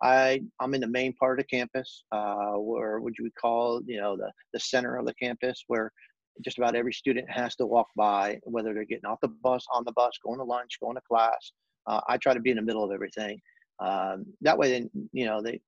I 0.02 0.42
I'm 0.60 0.74
in 0.74 0.80
the 0.80 0.86
main 0.86 1.12
part 1.14 1.38
of 1.38 1.44
the 1.44 1.56
campus, 1.56 2.04
uh, 2.12 2.52
where 2.52 3.00
would 3.00 3.14
you 3.18 3.30
call 3.40 3.82
you 3.84 4.00
know 4.00 4.16
the 4.16 4.30
the 4.52 4.60
center 4.60 4.96
of 4.96 5.06
the 5.06 5.14
campus, 5.14 5.64
where 5.66 5.90
just 6.44 6.58
about 6.58 6.76
every 6.76 6.92
student 6.92 7.28
has 7.28 7.56
to 7.56 7.66
walk 7.66 7.88
by, 7.96 8.38
whether 8.44 8.72
they're 8.72 8.84
getting 8.84 9.06
off 9.06 9.18
the 9.20 9.28
bus, 9.42 9.66
on 9.72 9.84
the 9.84 9.92
bus, 9.92 10.16
going 10.24 10.38
to 10.38 10.44
lunch, 10.44 10.78
going 10.80 10.94
to 10.94 11.02
class. 11.08 11.52
Uh, 11.88 12.00
I 12.08 12.16
try 12.16 12.32
to 12.32 12.40
be 12.40 12.50
in 12.50 12.56
the 12.56 12.62
middle 12.62 12.84
of 12.84 12.92
everything. 12.92 13.40
Um, 13.80 14.26
that 14.42 14.56
way, 14.56 14.70
then 14.70 14.90
you 15.12 15.24
know 15.24 15.42
they 15.42 15.60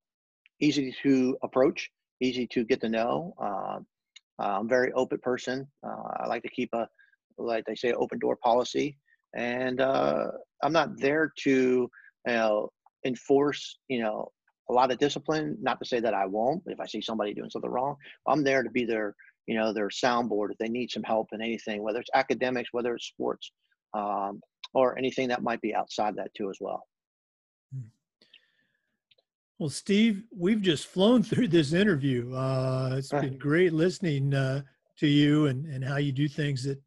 easy 0.61 0.95
to 1.03 1.37
approach, 1.43 1.91
easy 2.21 2.47
to 2.49 2.65
get 2.65 2.81
to 2.83 2.89
know. 2.89 3.35
Uh, 4.41 4.59
I'm 4.59 4.69
very 4.69 4.93
open 4.93 5.19
person. 5.19 5.67
Uh, 5.87 6.09
I 6.21 6.27
like 6.27 6.43
to 6.43 6.49
keep 6.49 6.71
a, 6.73 6.89
like 7.39 7.65
they 7.67 7.75
say, 7.75 7.93
open 7.93 8.19
door 8.19 8.37
policy. 8.43 8.97
And 9.37 9.81
uh, 9.81 10.29
I'm 10.63 10.73
not 10.73 10.99
there 10.99 11.33
to, 11.41 11.51
you 11.51 11.91
know, 12.33 12.71
enforce, 13.05 13.79
you 13.89 14.01
know, 14.03 14.31
a 14.69 14.73
lot 14.73 14.91
of 14.91 14.99
discipline. 14.99 15.57
Not 15.61 15.79
to 15.81 15.85
say 15.85 16.01
that 16.01 16.15
I 16.15 16.27
won't, 16.27 16.63
if 16.67 16.81
I 16.81 16.87
see 16.87 17.01
somebody 17.01 17.35
doing 17.35 17.51
something 17.51 17.71
wrong, 17.71 17.97
I'm 18.27 18.43
there 18.43 18.63
to 18.63 18.71
be 18.71 18.85
their, 18.85 19.15
you 19.47 19.57
know, 19.57 19.73
their 19.73 19.89
soundboard 19.89 20.53
if 20.53 20.59
they 20.59 20.69
need 20.69 20.91
some 20.91 21.03
help 21.03 21.29
in 21.33 21.43
anything, 21.43 21.83
whether 21.83 22.01
it's 22.01 22.11
academics, 22.15 22.71
whether 22.73 22.95
it's 22.95 23.07
sports, 23.07 23.53
um, 23.95 24.41
or 24.75 24.97
anything 24.99 25.29
that 25.29 25.43
might 25.43 25.61
be 25.61 25.75
outside 25.75 26.17
that 26.17 26.33
too 26.35 26.51
as 26.51 26.59
well. 26.61 26.85
Well, 29.61 29.69
Steve, 29.69 30.23
we've 30.35 30.63
just 30.63 30.87
flown 30.87 31.23
through 31.23 31.49
this 31.49 31.75
interview. 31.75 32.35
Uh, 32.35 32.95
it's 32.97 33.11
been 33.11 33.37
great 33.37 33.75
listening 33.75 34.33
uh, 34.33 34.63
to 34.97 35.07
you 35.07 35.49
and, 35.49 35.67
and 35.67 35.85
how 35.85 35.99
you 35.99 36.13
do 36.13 36.29
things 36.29 36.67
at 36.67 36.79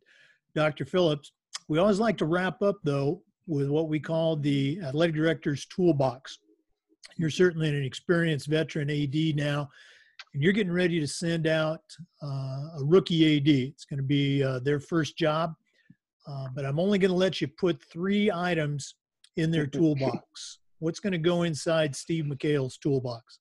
Dr. 0.55 0.83
Phillips. 0.83 1.33
We 1.67 1.77
always 1.77 1.99
like 1.99 2.17
to 2.17 2.25
wrap 2.25 2.63
up, 2.63 2.77
though, 2.83 3.21
with 3.45 3.69
what 3.69 3.89
we 3.89 3.99
call 3.99 4.37
the 4.37 4.79
athletic 4.83 5.13
director's 5.15 5.67
toolbox. 5.67 6.39
You're 7.15 7.29
certainly 7.29 7.69
an 7.69 7.83
experienced 7.83 8.47
veteran 8.47 8.89
AD 8.89 9.35
now, 9.35 9.69
and 10.33 10.41
you're 10.41 10.51
getting 10.51 10.73
ready 10.73 10.99
to 10.99 11.07
send 11.07 11.45
out 11.45 11.81
uh, 12.23 12.79
a 12.79 12.83
rookie 12.83 13.37
AD. 13.37 13.49
It's 13.49 13.85
going 13.85 13.97
to 13.97 14.03
be 14.03 14.43
uh, 14.43 14.57
their 14.61 14.79
first 14.79 15.15
job, 15.15 15.53
uh, 16.27 16.47
but 16.55 16.65
I'm 16.65 16.79
only 16.79 16.97
going 16.97 17.11
to 17.11 17.17
let 17.17 17.39
you 17.39 17.47
put 17.49 17.83
three 17.83 18.31
items 18.31 18.95
in 19.37 19.51
their 19.51 19.67
toolbox. 19.67 20.57
What's 20.83 20.99
going 20.99 21.13
to 21.13 21.17
go 21.17 21.43
inside 21.43 21.95
Steve 21.95 22.25
McHale's 22.25 22.77
toolbox? 22.77 23.39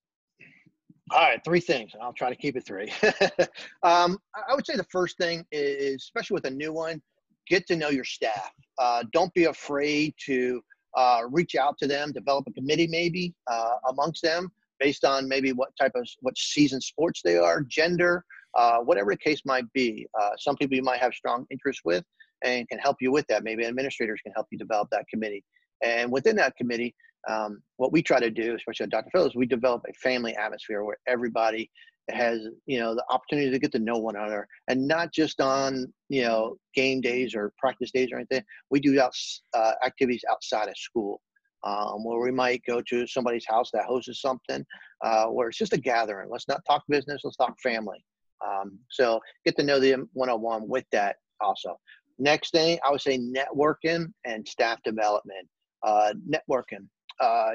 All 1.11 1.22
right, 1.22 1.40
three 1.44 1.59
things. 1.59 1.90
I'll 2.00 2.12
try 2.12 2.31
to 2.31 2.37
keep 2.37 2.57
it 2.57 2.64
three. 2.64 2.88
um, 3.83 4.16
I 4.33 4.55
would 4.55 4.64
say 4.64 4.76
the 4.76 4.87
first 4.92 5.18
thing 5.18 5.44
is, 5.50 5.96
especially 5.96 6.35
with 6.35 6.44
a 6.44 6.50
new 6.52 6.72
one, 6.72 7.02
get 7.48 7.66
to 7.66 7.74
know 7.74 7.88
your 7.88 8.05
staff. 8.05 8.52
Uh, 8.78 9.02
don't 9.12 9.35
be 9.35 9.46
afraid 9.46 10.14
to 10.26 10.62
uh, 10.96 11.22
reach 11.33 11.57
out 11.57 11.76
to 11.78 11.88
them, 11.88 12.12
develop 12.12 12.44
a 12.46 12.52
committee 12.52 12.87
maybe 12.87 13.35
uh, 13.50 13.74
amongst 13.88 14.22
them 14.22 14.48
based 14.78 15.05
on 15.05 15.28
maybe 15.28 15.50
what 15.50 15.70
type 15.76 15.92
of 15.96 16.07
what 16.20 16.38
season 16.38 16.81
sports 16.81 17.22
they 17.24 17.38
are, 17.38 17.62
gender, 17.62 18.24
uh, 18.57 18.78
whatever 18.78 19.11
the 19.11 19.18
case 19.18 19.42
might 19.44 19.64
be. 19.72 20.07
Uh, 20.20 20.31
some 20.38 20.55
people 20.55 20.76
you 20.76 20.83
might 20.85 21.00
have 21.00 21.12
strong 21.12 21.44
interest 21.50 21.81
with, 21.85 22.05
and 22.44 22.68
can 22.68 22.78
help 22.78 22.98
you 23.00 23.11
with 23.11 23.26
that. 23.26 23.42
Maybe 23.42 23.66
administrators 23.66 24.20
can 24.22 24.33
help 24.33 24.46
you 24.52 24.59
develop 24.59 24.90
that 24.92 25.07
committee. 25.09 25.42
And 25.83 26.12
within 26.12 26.37
that 26.37 26.55
committee, 26.57 26.94
um, 27.29 27.63
what 27.77 27.93
we 27.93 28.03
try 28.03 28.21
to 28.21 28.31
do, 28.31 28.55
especially 28.55 28.85
at 28.85 28.91
Dr. 28.91 29.11
Phillips, 29.13 29.37
we 29.37 29.47
develop 29.47 29.83
a 29.89 29.93
family 29.95 30.35
atmosphere 30.35 30.85
where 30.85 30.99
everybody 31.07 31.71
has 32.11 32.41
you 32.67 32.81
know 32.81 32.95
the 32.97 33.05
opportunity 33.11 33.49
to 33.51 33.59
get 33.61 33.71
to 33.71 33.79
know 33.79 33.97
one 33.97 34.17
another 34.17 34.49
and 34.67 34.89
not 34.89 35.13
just 35.13 35.41
on 35.41 35.87
you 36.09 36.23
know 36.23 36.57
game 36.75 37.01
days 37.01 37.35
or 37.35 37.53
practice 37.59 37.91
days 37.93 38.09
or 38.13 38.17
anything. 38.17 38.43
We 38.71 38.81
do 38.81 39.01
out, 39.01 39.15
uh, 39.55 39.73
activities 39.85 40.25
outside 40.31 40.69
of 40.69 40.77
school 40.77 41.21
um, 41.65 42.05
where 42.05 42.21
we 42.21 42.33
might 42.33 42.63
go 42.67 42.83
to 42.89 43.07
somebody's 43.07 43.47
house 43.47 43.71
that 43.73 43.85
hosts 43.85 44.21
something 44.21 44.65
uh, 45.05 45.27
where 45.27 45.49
it's 45.49 45.59
just 45.59 45.73
a 45.75 45.79
gathering. 45.79 46.29
Let's 46.31 46.49
not 46.49 46.65
talk 46.67 46.83
business 46.89 47.23
let's 47.25 47.37
talk 47.37 47.55
family. 47.63 48.05
Um, 48.45 48.79
so 48.91 49.21
get 49.45 49.57
to 49.57 49.63
know 49.63 49.79
them 49.79 50.11
one-on-one 50.15 50.69
with 50.69 50.85
that 50.91 51.17
also. 51.41 51.79
Next 52.19 52.51
thing 52.51 52.79
i 52.87 52.91
would 52.91 53.01
say 53.01 53.19
networking 53.19 54.13
and 54.25 54.47
staff 54.47 54.79
development 54.85 55.49
uh, 55.83 56.13
networking 56.29 56.87
uh, 57.20 57.53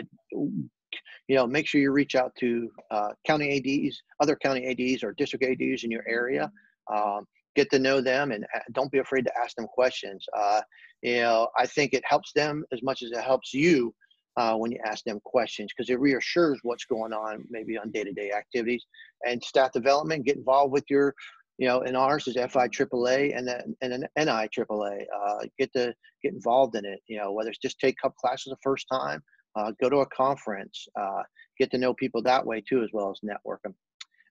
you 1.28 1.36
know, 1.36 1.46
make 1.46 1.68
sure 1.68 1.82
you 1.82 1.92
reach 1.92 2.16
out 2.16 2.32
to 2.40 2.70
uh, 2.92 3.10
county 3.26 3.58
ADs, 3.58 4.02
other 4.22 4.36
county 4.36 4.66
ADs 4.66 5.04
or 5.04 5.14
district 5.14 5.44
ADs 5.44 5.84
in 5.84 5.92
your 5.92 6.08
area. 6.08 6.52
Um, 6.94 7.26
get 7.56 7.70
to 7.72 7.80
know 7.80 8.00
them 8.00 8.32
and 8.32 8.46
uh, 8.56 8.60
don't 8.74 8.92
be 8.92 9.00
afraid 9.00 9.26
to 9.26 9.38
ask 9.38 9.56
them 9.56 9.68
questions. 9.68 10.26
Uh, 10.38 10.62
you 11.02 11.18
know, 11.18 11.50
I 11.58 11.66
think 11.66 11.94
it 11.94 12.04
helps 12.06 12.32
them 12.34 12.64
as 12.72 12.82
much 12.82 13.02
as 13.02 13.12
it 13.12 13.24
helps 13.24 13.54
you 13.54 13.94
uh, 14.38 14.56
when 14.56 14.72
you 14.72 14.80
ask 14.86 15.04
them 15.04 15.20
questions 15.26 15.72
because 15.76 15.90
it 15.90 16.00
reassures 16.00 16.60
what's 16.64 16.86
going 16.86 17.12
on 17.12 17.44
maybe 17.50 17.78
on 17.78 17.92
day-to-day 17.92 18.32
activities 18.32 18.86
and 19.26 19.44
staff 19.44 19.72
development. 19.74 20.26
Get 20.26 20.38
involved 20.38 20.72
with 20.72 20.86
your, 20.90 21.14
you 21.58 21.68
know, 21.68 21.82
in 21.82 21.96
ours 21.96 22.28
is 22.28 22.36
FIAAA 22.36 23.36
and 23.36 23.48
then 23.48 23.76
and 23.82 23.94
an 23.94 24.06
NIAAA. 24.18 25.06
Uh, 25.20 25.40
get 25.58 25.74
to 25.74 25.94
get 26.24 26.34
involved 26.34 26.76
in 26.76 26.86
it. 26.86 27.00
You 27.08 27.18
know, 27.18 27.32
whether 27.32 27.50
it's 27.50 27.58
just 27.58 27.80
take 27.80 27.98
up 28.06 28.16
classes 28.16 28.52
the 28.52 28.58
first 28.64 28.86
time 28.92 29.22
uh, 29.58 29.72
go 29.82 29.90
to 29.90 29.98
a 29.98 30.06
conference, 30.08 30.88
uh, 31.00 31.24
get 31.60 31.72
to 31.72 31.78
know 31.78 31.94
people 31.94 32.22
that 32.22 32.46
way 32.46 32.62
too, 32.68 32.84
as 32.84 32.90
well 32.94 33.12
as 33.12 33.20
networking. 33.28 33.74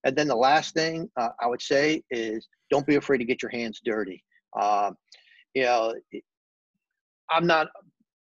And 0.05 0.15
then 0.15 0.29
the 0.29 0.37
last 0.37 0.75
thing 0.75 1.11
uh, 1.17 1.31
I 1.41 1.49
would 1.49 1.63
say 1.63 2.03
is 2.11 2.47
don't 2.71 2.87
be 2.87 2.97
afraid 2.97 3.19
to 3.19 3.25
get 3.25 3.43
your 3.43 3.51
hands 3.51 3.81
dirty. 3.85 4.23
Um, 4.61 4.97
you 5.55 5.65
know, 5.65 5.95
I'm 7.29 7.47
not, 7.47 7.69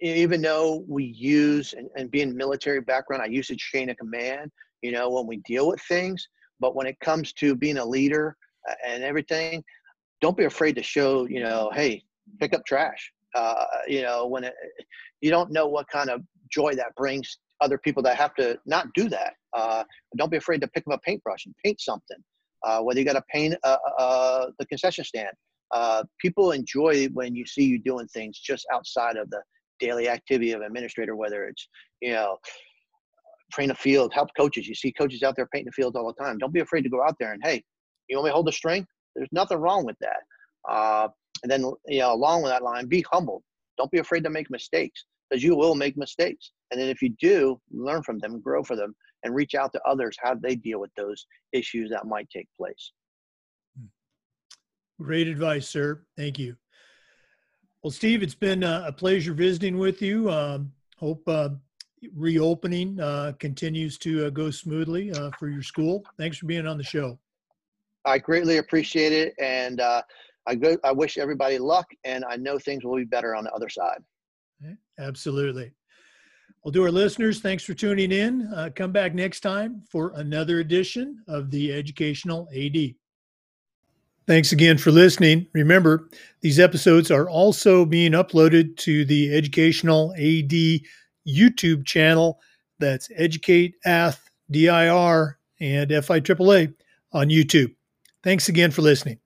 even 0.01 0.41
though 0.41 0.83
we 0.87 1.03
use 1.03 1.73
and, 1.73 1.87
and 1.95 2.09
being 2.09 2.35
military 2.35 2.81
background, 2.81 3.21
I 3.21 3.27
use 3.27 3.49
a 3.51 3.55
chain 3.55 3.89
of 3.89 3.97
command, 3.97 4.51
you 4.81 4.91
know, 4.91 5.09
when 5.09 5.27
we 5.27 5.37
deal 5.37 5.67
with 5.67 5.81
things. 5.87 6.27
But 6.59 6.75
when 6.75 6.87
it 6.87 6.99
comes 7.01 7.33
to 7.33 7.55
being 7.55 7.77
a 7.77 7.85
leader 7.85 8.35
uh, 8.69 8.73
and 8.87 9.03
everything, 9.03 9.63
don't 10.21 10.37
be 10.37 10.45
afraid 10.45 10.75
to 10.77 10.83
show, 10.83 11.27
you 11.27 11.43
know, 11.43 11.69
hey, 11.73 12.03
pick 12.39 12.53
up 12.53 12.65
trash. 12.65 13.11
Uh, 13.35 13.65
you 13.87 14.01
know, 14.01 14.25
when 14.25 14.45
it, 14.45 14.53
you 15.21 15.29
don't 15.29 15.51
know 15.51 15.67
what 15.67 15.85
kind 15.89 16.09
of 16.09 16.21
joy 16.51 16.73
that 16.75 16.93
brings 16.95 17.37
other 17.61 17.77
people 17.77 18.03
that 18.03 18.17
have 18.17 18.33
to 18.35 18.57
not 18.65 18.87
do 18.93 19.09
that. 19.09 19.33
Uh, 19.53 19.83
don't 20.17 20.31
be 20.31 20.37
afraid 20.37 20.61
to 20.61 20.67
pick 20.67 20.83
up 20.87 20.93
a 20.93 20.99
paintbrush 20.99 21.45
and 21.45 21.55
paint 21.63 21.79
something. 21.79 22.17
Uh, 22.63 22.81
whether 22.81 22.99
you 22.99 23.05
got 23.05 23.13
to 23.13 23.23
paint 23.31 23.55
uh, 23.63 23.77
uh, 23.99 24.47
the 24.59 24.65
concession 24.65 25.03
stand, 25.03 25.29
uh, 25.71 26.03
people 26.19 26.51
enjoy 26.51 27.05
when 27.13 27.35
you 27.35 27.45
see 27.45 27.63
you 27.63 27.79
doing 27.79 28.07
things 28.07 28.39
just 28.39 28.65
outside 28.73 29.17
of 29.17 29.29
the 29.29 29.41
daily 29.79 30.09
activity 30.09 30.51
of 30.51 30.61
administrator. 30.61 31.15
Whether 31.15 31.45
it's 31.45 31.67
you 32.01 32.11
know 32.11 32.37
paint 33.55 33.71
a 33.71 33.75
field, 33.75 34.13
help 34.13 34.29
coaches. 34.35 34.67
You 34.67 34.75
see 34.75 34.91
coaches 34.91 35.23
out 35.23 35.35
there 35.35 35.47
painting 35.47 35.67
the 35.67 35.71
field 35.71 35.95
all 35.95 36.07
the 36.07 36.23
time. 36.23 36.37
Don't 36.37 36.53
be 36.53 36.59
afraid 36.59 36.81
to 36.81 36.89
go 36.89 37.03
out 37.03 37.15
there 37.19 37.33
and 37.33 37.41
hey, 37.43 37.63
you 38.09 38.17
want 38.17 38.25
me 38.25 38.29
to 38.31 38.33
hold 38.33 38.47
the 38.47 38.51
string? 38.51 38.85
There's 39.15 39.29
nothing 39.31 39.59
wrong 39.59 39.85
with 39.85 39.97
that. 40.01 40.21
Uh, 40.69 41.07
and 41.43 41.51
then 41.51 41.61
you 41.87 41.99
know 41.99 42.13
along 42.13 42.41
with 42.41 42.51
that 42.51 42.63
line, 42.63 42.87
be 42.87 43.05
humble. 43.11 43.43
Don't 43.77 43.91
be 43.91 43.99
afraid 43.99 44.23
to 44.23 44.29
make 44.29 44.49
mistakes 44.49 45.05
because 45.29 45.43
you 45.43 45.55
will 45.55 45.75
make 45.75 45.97
mistakes. 45.97 46.51
And 46.71 46.79
then 46.79 46.89
if 46.89 47.01
you 47.01 47.09
do, 47.19 47.59
learn 47.71 48.03
from 48.03 48.19
them, 48.19 48.41
grow 48.41 48.63
for 48.63 48.75
them, 48.75 48.95
and 49.23 49.33
reach 49.33 49.55
out 49.55 49.71
to 49.73 49.81
others 49.85 50.15
how 50.21 50.35
they 50.35 50.55
deal 50.55 50.79
with 50.79 50.91
those 50.95 51.25
issues 51.51 51.89
that 51.89 52.05
might 52.05 52.29
take 52.29 52.47
place. 52.57 52.91
Great 55.01 55.27
advice, 55.27 55.67
sir. 55.67 56.01
Thank 56.17 56.39
you. 56.39 56.55
Well, 57.83 57.91
Steve, 57.91 58.23
it's 58.23 58.35
been 58.35 58.63
a 58.63 58.91
pleasure 58.91 59.33
visiting 59.33 59.77
with 59.77 60.01
you. 60.01 60.29
Um, 60.31 60.71
hope 60.97 61.21
uh, 61.27 61.49
reopening 62.15 62.99
uh, 62.99 63.33
continues 63.39 63.97
to 63.99 64.27
uh, 64.27 64.29
go 64.29 64.49
smoothly 64.49 65.11
uh, 65.11 65.31
for 65.37 65.49
your 65.49 65.61
school. 65.61 66.03
Thanks 66.17 66.37
for 66.37 66.45
being 66.45 66.65
on 66.65 66.77
the 66.77 66.83
show. 66.83 67.19
I 68.05 68.19
greatly 68.19 68.57
appreciate 68.57 69.11
it, 69.11 69.33
and 69.39 69.81
uh, 69.81 70.01
I 70.47 70.55
go, 70.55 70.77
I 70.83 70.91
wish 70.91 71.17
everybody 71.17 71.57
luck, 71.57 71.87
and 72.03 72.23
I 72.25 72.37
know 72.37 72.59
things 72.59 72.83
will 72.83 72.95
be 72.95 73.03
better 73.03 73.35
on 73.35 73.43
the 73.43 73.51
other 73.51 73.69
side. 73.69 73.99
Absolutely. 74.99 75.71
Well, 76.63 76.71
to 76.71 76.83
our 76.83 76.91
listeners, 76.91 77.41
thanks 77.41 77.63
for 77.63 77.73
tuning 77.75 78.11
in. 78.11 78.51
Uh, 78.53 78.69
come 78.75 78.91
back 78.91 79.13
next 79.13 79.41
time 79.41 79.83
for 79.89 80.13
another 80.15 80.59
edition 80.59 81.21
of 81.27 81.51
the 81.51 81.71
Educational 81.71 82.47
AD. 82.55 82.95
Thanks 84.27 84.51
again 84.51 84.79
for 84.79 84.89
listening. 84.89 85.45
Remember, 85.53 86.09
these 86.41 86.59
episodes 86.59 87.11
are 87.11 87.29
also 87.29 87.85
being 87.85 88.13
uploaded 88.13 88.77
to 88.77 89.05
the 89.05 89.35
Educational 89.35 90.11
AD 90.13 90.81
YouTube 91.27 91.85
channel. 91.85 92.39
That's 92.79 93.09
Educate 93.15 93.75
Ath 93.85 94.27
DIR 94.49 95.37
and 95.59 95.91
FIAAA 95.91 96.73
on 97.13 97.29
YouTube. 97.29 97.75
Thanks 98.23 98.49
again 98.49 98.71
for 98.71 98.81
listening. 98.81 99.19